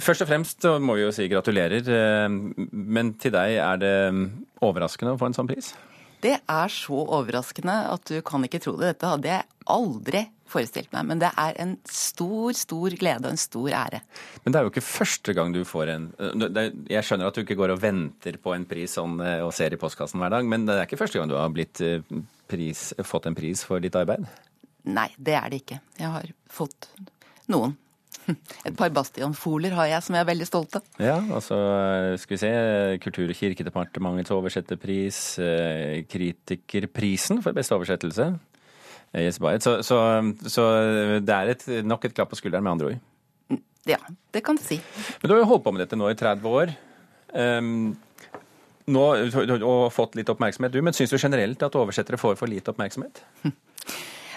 Først 0.02 0.24
og 0.26 0.30
fremst 0.30 0.66
må 0.82 0.98
vi 0.98 1.04
jo 1.04 1.12
si 1.14 1.28
gratulerer, 1.30 1.86
eh, 1.86 2.30
men 2.72 3.14
til 3.22 3.34
deg 3.36 3.58
er 3.62 3.82
det 3.82 3.96
overraskende 4.64 5.14
å 5.14 5.20
få 5.22 5.30
en 5.30 5.38
sånn 5.38 5.50
pris? 5.50 5.74
Det 6.24 6.38
er 6.40 6.72
så 6.72 7.02
overraskende 7.04 7.76
at 7.92 8.08
du 8.08 8.22
kan 8.26 8.46
ikke 8.48 8.62
tro 8.64 8.78
det. 8.80 8.94
Dette 8.94 9.10
hadde 9.12 9.30
jeg 9.30 9.50
aldri 9.74 10.24
forestilt 10.54 10.92
meg. 10.94 11.08
Men 11.10 11.22
det 11.24 11.32
er 11.40 11.58
en 11.64 11.74
stor, 11.90 12.54
stor 12.58 12.96
glede 13.00 13.28
og 13.28 13.34
en 13.34 13.42
stor 13.42 13.76
ære. 13.84 14.02
Men 14.44 14.54
det 14.54 14.60
er 14.60 14.68
jo 14.68 14.72
ikke 14.74 14.86
første 14.86 15.36
gang 15.36 15.54
du 15.56 15.64
får 15.68 15.94
en 15.96 16.08
Jeg 16.18 17.04
skjønner 17.06 17.30
at 17.30 17.38
du 17.38 17.44
ikke 17.44 17.58
går 17.60 17.76
og 17.76 17.82
venter 17.84 18.40
på 18.42 18.56
en 18.56 18.68
pris 18.70 18.96
sånn, 19.00 19.18
eh, 19.24 19.42
og 19.44 19.54
ser 19.56 19.76
i 19.76 19.82
postkassen 19.82 20.22
hver 20.22 20.34
dag, 20.36 20.48
men 20.48 20.68
det 20.70 20.78
er 20.78 20.88
ikke 20.88 21.02
første 21.02 21.20
gang 21.20 21.32
du 21.32 21.38
har 21.40 21.52
eh, 21.52 22.02
pris, 22.48 22.86
fått 23.04 23.30
en 23.30 23.38
pris 23.38 23.64
for 23.68 23.84
ditt 23.84 23.98
arbeid? 23.98 24.28
Nei, 24.84 25.10
det 25.18 25.38
er 25.40 25.50
det 25.50 25.64
ikke. 25.64 25.80
Jeg 26.00 26.12
har 26.12 26.34
fått 26.52 26.92
noen. 27.52 27.78
Et 28.68 28.76
par 28.78 28.94
bastionfoler 28.96 29.76
har 29.78 29.90
jeg 29.92 30.06
som 30.06 30.18
jeg 30.18 30.26
er 30.26 30.30
veldig 30.30 30.48
stolt 30.48 30.78
av. 30.80 30.88
Ja, 31.02 31.18
altså 31.34 31.58
skal 32.22 32.36
vi 32.36 32.42
se 32.42 32.54
Kultur- 33.04 33.32
og 33.34 33.38
kirkedepartementets 33.38 34.34
oversetterpris, 34.36 35.20
Kritikerprisen 36.12 37.44
for 37.44 37.56
beste 37.56 37.76
oversettelse. 37.78 38.32
Yes, 39.14 39.38
så, 39.38 39.76
så, 39.86 39.98
så, 40.50 40.64
det 41.22 41.34
er 41.36 41.52
et, 41.54 41.68
nok 41.86 42.08
et 42.08 42.16
klapp 42.18 42.32
på 42.34 42.40
skulderen, 42.40 42.66
med 42.66 42.74
andre 42.74 42.94
ord? 42.94 43.60
Ja, 43.86 44.00
det 44.34 44.42
kan 44.46 44.58
du 44.58 44.64
si. 44.64 44.80
Men 45.22 45.30
du 45.30 45.36
har 45.36 45.44
jo 45.44 45.50
holdt 45.52 45.66
på 45.66 45.74
med 45.76 45.84
dette 45.84 46.00
nå 46.00 46.08
i 46.10 46.18
30 46.18 46.48
år. 46.50 46.74
Um, 47.34 47.94
nå, 48.90 49.04
og 49.60 49.92
fått 49.94 50.18
litt 50.18 50.32
oppmerksomhet, 50.34 50.74
du, 50.74 50.82
men 50.86 50.96
syns 50.96 51.14
du 51.14 51.20
generelt 51.20 51.62
at 51.66 51.78
oversettere 51.78 52.20
får 52.20 52.40
for 52.40 52.52
lite 52.52 52.74
oppmerksomhet? 52.74 53.22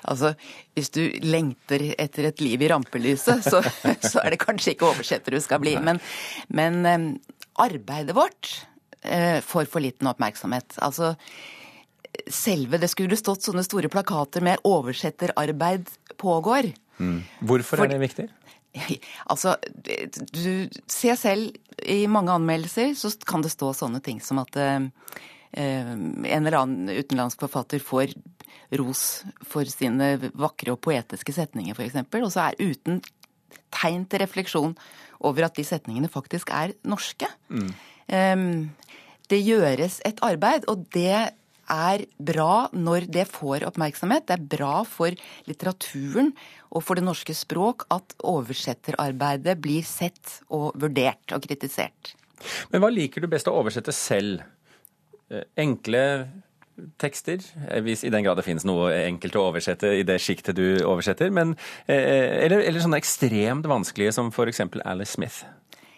Altså, 0.07 0.35
Hvis 0.77 0.91
du 0.95 1.03
lengter 1.25 1.83
etter 1.99 2.31
et 2.31 2.41
liv 2.45 2.63
i 2.63 2.71
rampelyset, 2.71 3.45
så, 3.45 3.63
så 4.11 4.23
er 4.23 4.35
det 4.35 4.43
kanskje 4.43 4.75
ikke 4.75 4.89
oversetter 4.93 5.37
du 5.37 5.41
skal 5.43 5.63
bli. 5.63 5.77
Men, 5.83 6.01
men 6.49 6.81
um, 6.87 7.11
arbeidet 7.67 8.17
vårt 8.17 8.55
uh, 9.05 9.43
får 9.45 9.69
for 9.73 9.85
liten 9.85 10.11
oppmerksomhet. 10.11 10.79
Altså, 10.85 11.15
selve 12.33 12.81
Det 12.81 12.89
skulle 12.89 13.19
stått 13.19 13.45
sånne 13.45 13.65
store 13.67 13.91
plakater 13.93 14.45
med 14.45 14.63
'oversetterarbeid 14.65 15.91
pågår'. 16.17 16.73
Mm. 16.99 17.23
Hvorfor 17.45 17.83
For, 17.83 17.85
er 17.85 17.97
det 17.97 18.05
viktig? 18.07 18.29
Altså, 19.33 19.57
du 20.33 20.69
ser 20.87 21.17
selv 21.17 21.57
i 21.83 22.07
mange 22.07 22.33
anmeldelser 22.33 22.95
så 22.97 23.13
kan 23.27 23.45
det 23.45 23.53
stå 23.55 23.73
sånne 23.77 24.03
ting 24.05 24.21
som 24.21 24.41
at 24.43 24.57
eh, 24.61 24.85
en 25.57 26.27
eller 26.27 26.59
annen 26.59 26.91
utenlandsk 26.93 27.41
forfatter 27.47 27.81
får 27.81 28.13
ros 28.81 29.25
for 29.47 29.69
sine 29.71 30.17
vakre 30.35 30.75
og 30.75 30.83
poetiske 30.85 31.35
setninger, 31.37 31.77
f.eks., 31.77 31.99
og 32.23 32.33
så 32.33 32.49
er 32.49 32.61
uten 32.63 33.01
tegn 33.75 34.05
til 34.09 34.23
refleksjon 34.23 34.77
over 35.27 35.49
at 35.49 35.57
de 35.57 35.65
setningene 35.67 36.11
faktisk 36.13 36.53
er 36.55 36.75
norske. 36.87 37.29
Mm. 37.49 37.73
Um, 38.13 38.47
det 39.31 39.43
gjøres 39.43 40.01
et 40.07 40.21
arbeid, 40.25 40.69
og 40.71 40.87
det 40.95 41.33
er 41.67 42.05
bra 42.23 42.69
når 42.73 43.09
det 43.11 43.27
får 43.31 43.67
oppmerksomhet. 43.67 44.29
Det 44.29 44.37
er 44.37 44.51
bra 44.57 44.85
for 44.87 45.15
litteraturen 45.49 46.31
og 46.71 46.85
for 46.85 46.99
det 46.99 47.07
norske 47.07 47.35
språk 47.35 47.87
at 47.95 48.15
oversetterarbeidet 48.27 49.57
blir 49.63 49.87
sett 49.87 50.39
og 50.47 50.77
vurdert 50.79 51.35
og 51.35 51.43
kritisert. 51.47 52.15
Men 52.71 52.83
hva 52.85 52.93
liker 52.93 53.25
du 53.25 53.31
best 53.33 53.49
å 53.51 53.57
oversette 53.59 53.95
selv? 53.97 54.45
Eh, 55.33 55.43
enkle 55.59 56.03
tekster, 57.01 57.43
eh, 57.69 57.83
hvis 57.85 58.05
i 58.07 58.13
den 58.13 58.25
grad 58.27 58.41
det 58.41 58.47
finnes 58.47 58.67
noe 58.69 58.91
enkelt 59.05 59.39
å 59.39 59.47
oversette 59.51 59.93
i 59.99 60.05
det 60.07 60.19
sjiktet 60.23 60.59
du 60.59 60.83
oversetter, 60.85 61.33
men, 61.35 61.55
eller, 61.89 62.61
eller 62.61 62.83
sånne 62.85 63.01
ekstremt 63.01 63.69
vanskelige 63.71 64.15
som 64.17 64.33
f.eks. 64.33 64.65
Alice 64.85 65.17
Smith? 65.17 65.45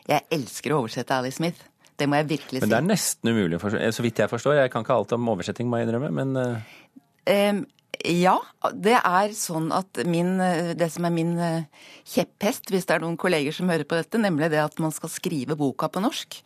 Jeg 0.08 0.24
elsker 0.32 0.72
å 0.72 0.82
oversette 0.82 1.16
Alice 1.16 1.36
Smith. 1.36 1.66
Det 1.98 2.06
må 2.06 2.20
jeg 2.20 2.28
virkelig 2.30 2.60
si. 2.60 2.64
Men 2.64 2.72
det 2.72 2.78
er 2.78 2.86
nesten 2.86 3.32
umulig, 3.32 3.58
så 3.58 4.04
vidt 4.04 4.22
jeg 4.22 4.30
forstår. 4.30 4.60
Jeg 4.62 4.70
kan 4.72 4.86
ikke 4.86 4.94
alt 4.94 5.16
om 5.16 5.32
oversetting, 5.34 5.68
må 5.68 5.80
jeg 5.80 5.88
innrømme, 5.88 6.12
men 6.14 6.36
um, 6.38 7.64
ja, 8.06 8.36
det 8.74 8.98
er 8.98 9.32
sånn 9.34 9.72
at 9.74 10.02
min, 10.06 10.36
det 10.78 10.90
som 10.94 11.06
er 11.08 11.14
min 11.14 11.32
kjepphest, 12.06 12.70
hvis 12.70 12.86
det 12.86 12.96
er 12.96 13.02
noen 13.04 13.18
kolleger 13.20 13.54
som 13.56 13.70
hører 13.70 13.88
på 13.88 13.98
dette, 13.98 14.20
nemlig 14.22 14.52
det 14.52 14.60
at 14.62 14.78
man 14.82 14.94
skal 14.94 15.10
skrive 15.12 15.56
boka 15.58 15.90
på 15.90 16.02
norsk, 16.04 16.38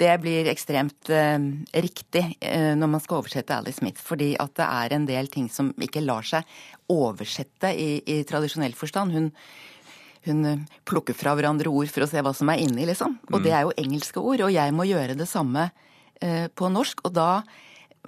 det 0.00 0.12
blir 0.22 0.48
ekstremt 0.48 1.10
eh, 1.12 1.38
riktig 1.84 2.22
eh, 2.40 2.72
når 2.78 2.92
man 2.94 3.02
skal 3.02 3.20
oversette 3.20 3.56
Alice 3.56 3.80
Smith. 3.80 4.00
Fordi 4.04 4.32
at 4.40 4.54
det 4.58 4.66
er 4.66 4.94
en 4.96 5.08
del 5.08 5.28
ting 5.32 5.50
som 5.52 5.72
ikke 5.76 6.04
lar 6.04 6.26
seg 6.26 6.46
oversette 6.90 7.72
i, 7.76 8.00
i 8.08 8.20
tradisjonell 8.28 8.76
forstand. 8.78 9.12
Hun, 9.16 9.30
hun 10.28 10.44
eh, 10.48 10.62
plukker 10.88 11.16
fra 11.16 11.34
hverandre 11.36 11.72
ord 11.72 11.90
for 11.92 12.06
å 12.06 12.10
se 12.10 12.22
hva 12.24 12.32
som 12.36 12.52
er 12.52 12.62
inni, 12.64 12.88
liksom. 12.88 13.18
Og 13.28 13.40
mm. 13.40 13.44
det 13.44 13.54
er 13.56 13.66
jo 13.66 13.76
engelske 13.84 14.22
ord. 14.22 14.46
Og 14.46 14.54
jeg 14.54 14.76
må 14.76 14.88
gjøre 14.88 15.18
det 15.20 15.28
samme 15.28 15.68
eh, 16.20 16.46
på 16.48 16.72
norsk. 16.72 17.04
Og 17.04 17.16
da 17.16 17.30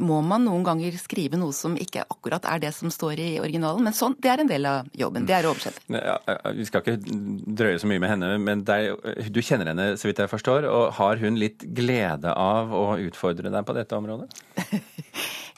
må 0.01 0.23
man 0.25 0.47
noen 0.47 0.65
ganger 0.65 0.95
skrive 0.97 1.37
noe 1.37 1.53
som 1.57 1.75
ikke 1.77 2.07
akkurat 2.09 2.47
er 2.49 2.63
det 2.63 2.71
som 2.73 2.91
står 2.93 3.21
i 3.21 3.29
originalen. 3.43 3.85
Men 3.85 3.97
sånn, 3.97 4.17
det 4.23 4.31
er 4.33 4.43
en 4.43 4.49
del 4.49 4.69
av 4.69 4.89
jobben. 4.97 5.27
Det 5.29 5.37
er 5.37 5.49
å 5.49 5.53
oversette. 5.53 5.85
Ja, 5.93 6.17
vi 6.57 6.67
skal 6.69 6.85
ikke 6.85 6.97
drøye 7.61 7.81
så 7.83 7.91
mye 7.91 8.01
med 8.03 8.15
henne, 8.15 8.33
men 8.41 8.65
deg, 8.69 8.95
du 9.29 9.43
kjenner 9.45 9.73
henne 9.73 9.91
så 10.01 10.09
vidt 10.09 10.23
jeg 10.25 10.33
forstår. 10.33 10.69
og 10.71 10.97
Har 10.97 11.21
hun 11.21 11.37
litt 11.41 11.67
glede 11.77 12.33
av 12.33 12.73
å 12.73 12.97
utfordre 13.05 13.53
deg 13.53 13.69
på 13.69 13.77
dette 13.77 13.99
området? 13.99 14.33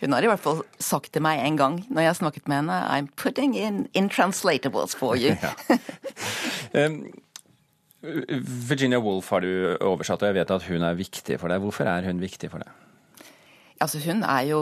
Hun 0.04 0.12
har 0.12 0.24
i 0.26 0.28
hvert 0.28 0.42
fall 0.42 0.64
sagt 0.82 1.12
til 1.14 1.22
meg 1.24 1.38
en 1.40 1.56
gang 1.56 1.76
når 1.86 2.02
jeg 2.02 2.10
har 2.10 2.16
snakket 2.18 2.48
med 2.50 2.64
henne 2.64 2.78
I'm 2.92 3.06
putting 3.16 3.54
in 3.56 3.84
intranslatables 3.96 4.96
for 4.98 5.16
you. 5.16 5.36
um, 6.74 6.98
Virginia 8.02 8.98
Woolf 9.00 9.30
har 9.32 9.46
du 9.46 9.78
oversatt, 9.78 10.20
og 10.20 10.28
jeg 10.28 10.36
vet 10.42 10.50
at 10.52 10.66
hun 10.68 10.84
er 10.84 10.98
viktig 10.98 11.38
for 11.40 11.48
deg. 11.48 11.62
Hvorfor 11.62 11.88
er 11.88 12.10
hun 12.10 12.20
viktig 12.20 12.50
for 12.52 12.60
deg? 12.60 12.74
Altså, 13.84 14.00
hun 14.04 14.24
er 14.24 14.46
jo 14.48 14.60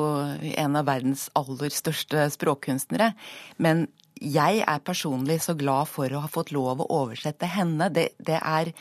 en 0.59 0.79
av 0.79 0.89
verdens 0.89 1.29
aller 1.39 1.75
største 1.75 2.27
språkkunstnere. 2.35 3.13
Men 3.63 3.87
jeg 4.23 4.63
er 4.67 4.83
personlig 4.87 5.41
så 5.43 5.55
glad 5.59 5.91
for 5.91 6.11
å 6.11 6.25
ha 6.25 6.31
fått 6.31 6.53
lov 6.55 6.83
å 6.83 6.91
oversette 7.03 7.49
henne. 7.51 7.91
Det, 7.95 8.11
det 8.23 8.39
er 8.39 8.73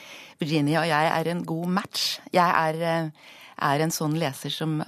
Virginia 0.41 0.83
og 0.83 0.89
jeg 0.91 1.13
er 1.13 1.31
en 1.31 1.45
god 1.47 1.77
match. 1.79 2.07
Jeg 2.33 2.49
er 2.49 2.81
eh, 2.81 3.29
er 3.61 3.83
en 3.83 3.93
sånn 3.93 4.15
leser 4.19 4.53
som 4.53 4.79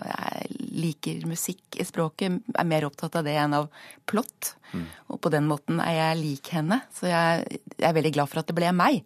liker 0.73 1.25
musikk 1.29 1.77
i 1.77 1.85
språket, 1.85 2.39
er 2.57 2.65
mer 2.67 2.87
opptatt 2.87 3.19
av 3.19 3.27
det 3.27 3.35
enn 3.37 3.53
av 3.57 3.67
plott. 4.09 4.55
Mm. 4.73 4.87
Og 5.13 5.19
på 5.21 5.31
den 5.33 5.45
måten 5.49 5.81
er 5.83 5.99
jeg 5.99 6.21
lik 6.21 6.53
henne. 6.55 6.79
Så 6.95 7.09
jeg, 7.11 7.59
jeg 7.77 7.85
er 7.89 7.97
veldig 7.97 8.13
glad 8.15 8.31
for 8.31 8.41
at 8.41 8.49
det 8.49 8.57
ble 8.57 8.71
meg 8.75 9.03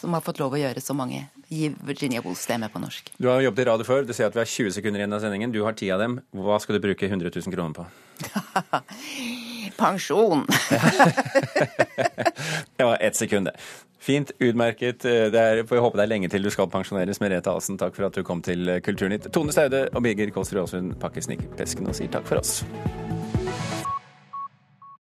som 0.00 0.12
har 0.12 0.24
fått 0.24 0.40
lov 0.42 0.54
å 0.54 0.60
gjøre 0.60 0.82
så 0.84 0.94
mange. 0.96 1.22
Gi 1.48 1.70
Virginia 1.86 2.20
Woolf 2.24 2.40
stemme 2.42 2.68
på 2.72 2.80
norsk. 2.82 3.14
Du 3.16 3.30
har 3.30 3.40
jobbet 3.44 3.64
i 3.64 3.68
radio 3.70 3.88
før. 3.88 4.04
Du 4.04 4.12
sier 4.16 4.28
at 4.28 4.36
vi 4.36 4.42
har 4.42 4.50
20 4.50 4.76
sekunder 4.76 5.02
igjen 5.02 5.16
av 5.16 5.24
sendingen. 5.24 5.54
Du 5.54 5.62
har 5.64 5.76
ti 5.78 5.88
av 5.94 6.02
dem. 6.02 6.18
Hva 6.36 6.58
skal 6.62 6.76
du 6.76 6.84
bruke 6.84 7.08
100 7.08 7.32
000 7.32 7.54
kroner 7.54 7.74
på? 7.76 7.86
Pensjon. 9.80 10.44
det 12.76 12.84
var 12.84 12.96
ett 13.00 13.16
sekund, 13.16 13.50
det. 13.50 13.56
Fint, 14.06 14.30
utmerket. 14.38 15.02
Det 15.02 15.40
er, 15.40 15.64
får 15.66 15.78
vi 15.78 15.82
håpe 15.82 15.98
det 15.98 16.04
er 16.04 16.12
lenge 16.12 16.28
til 16.30 16.44
du 16.46 16.50
skal 16.54 16.68
pensjoneres. 16.70 17.18
Merete 17.22 17.50
Asen, 17.50 17.78
takk 17.80 17.96
for 17.96 18.06
at 18.06 18.14
du 18.14 18.22
kom 18.26 18.42
til 18.44 18.76
Kulturnytt. 18.86 19.26
Tone 19.34 19.54
Staude 19.54 19.88
og 19.90 20.04
Birger 20.04 20.30
Kåsrud 20.34 20.62
Aasund 20.62 20.94
pakker 21.02 21.24
snikpesken 21.26 21.90
og 21.90 21.98
sier 21.98 22.12
takk 22.12 22.28
for 22.28 22.42
oss. 22.42 22.60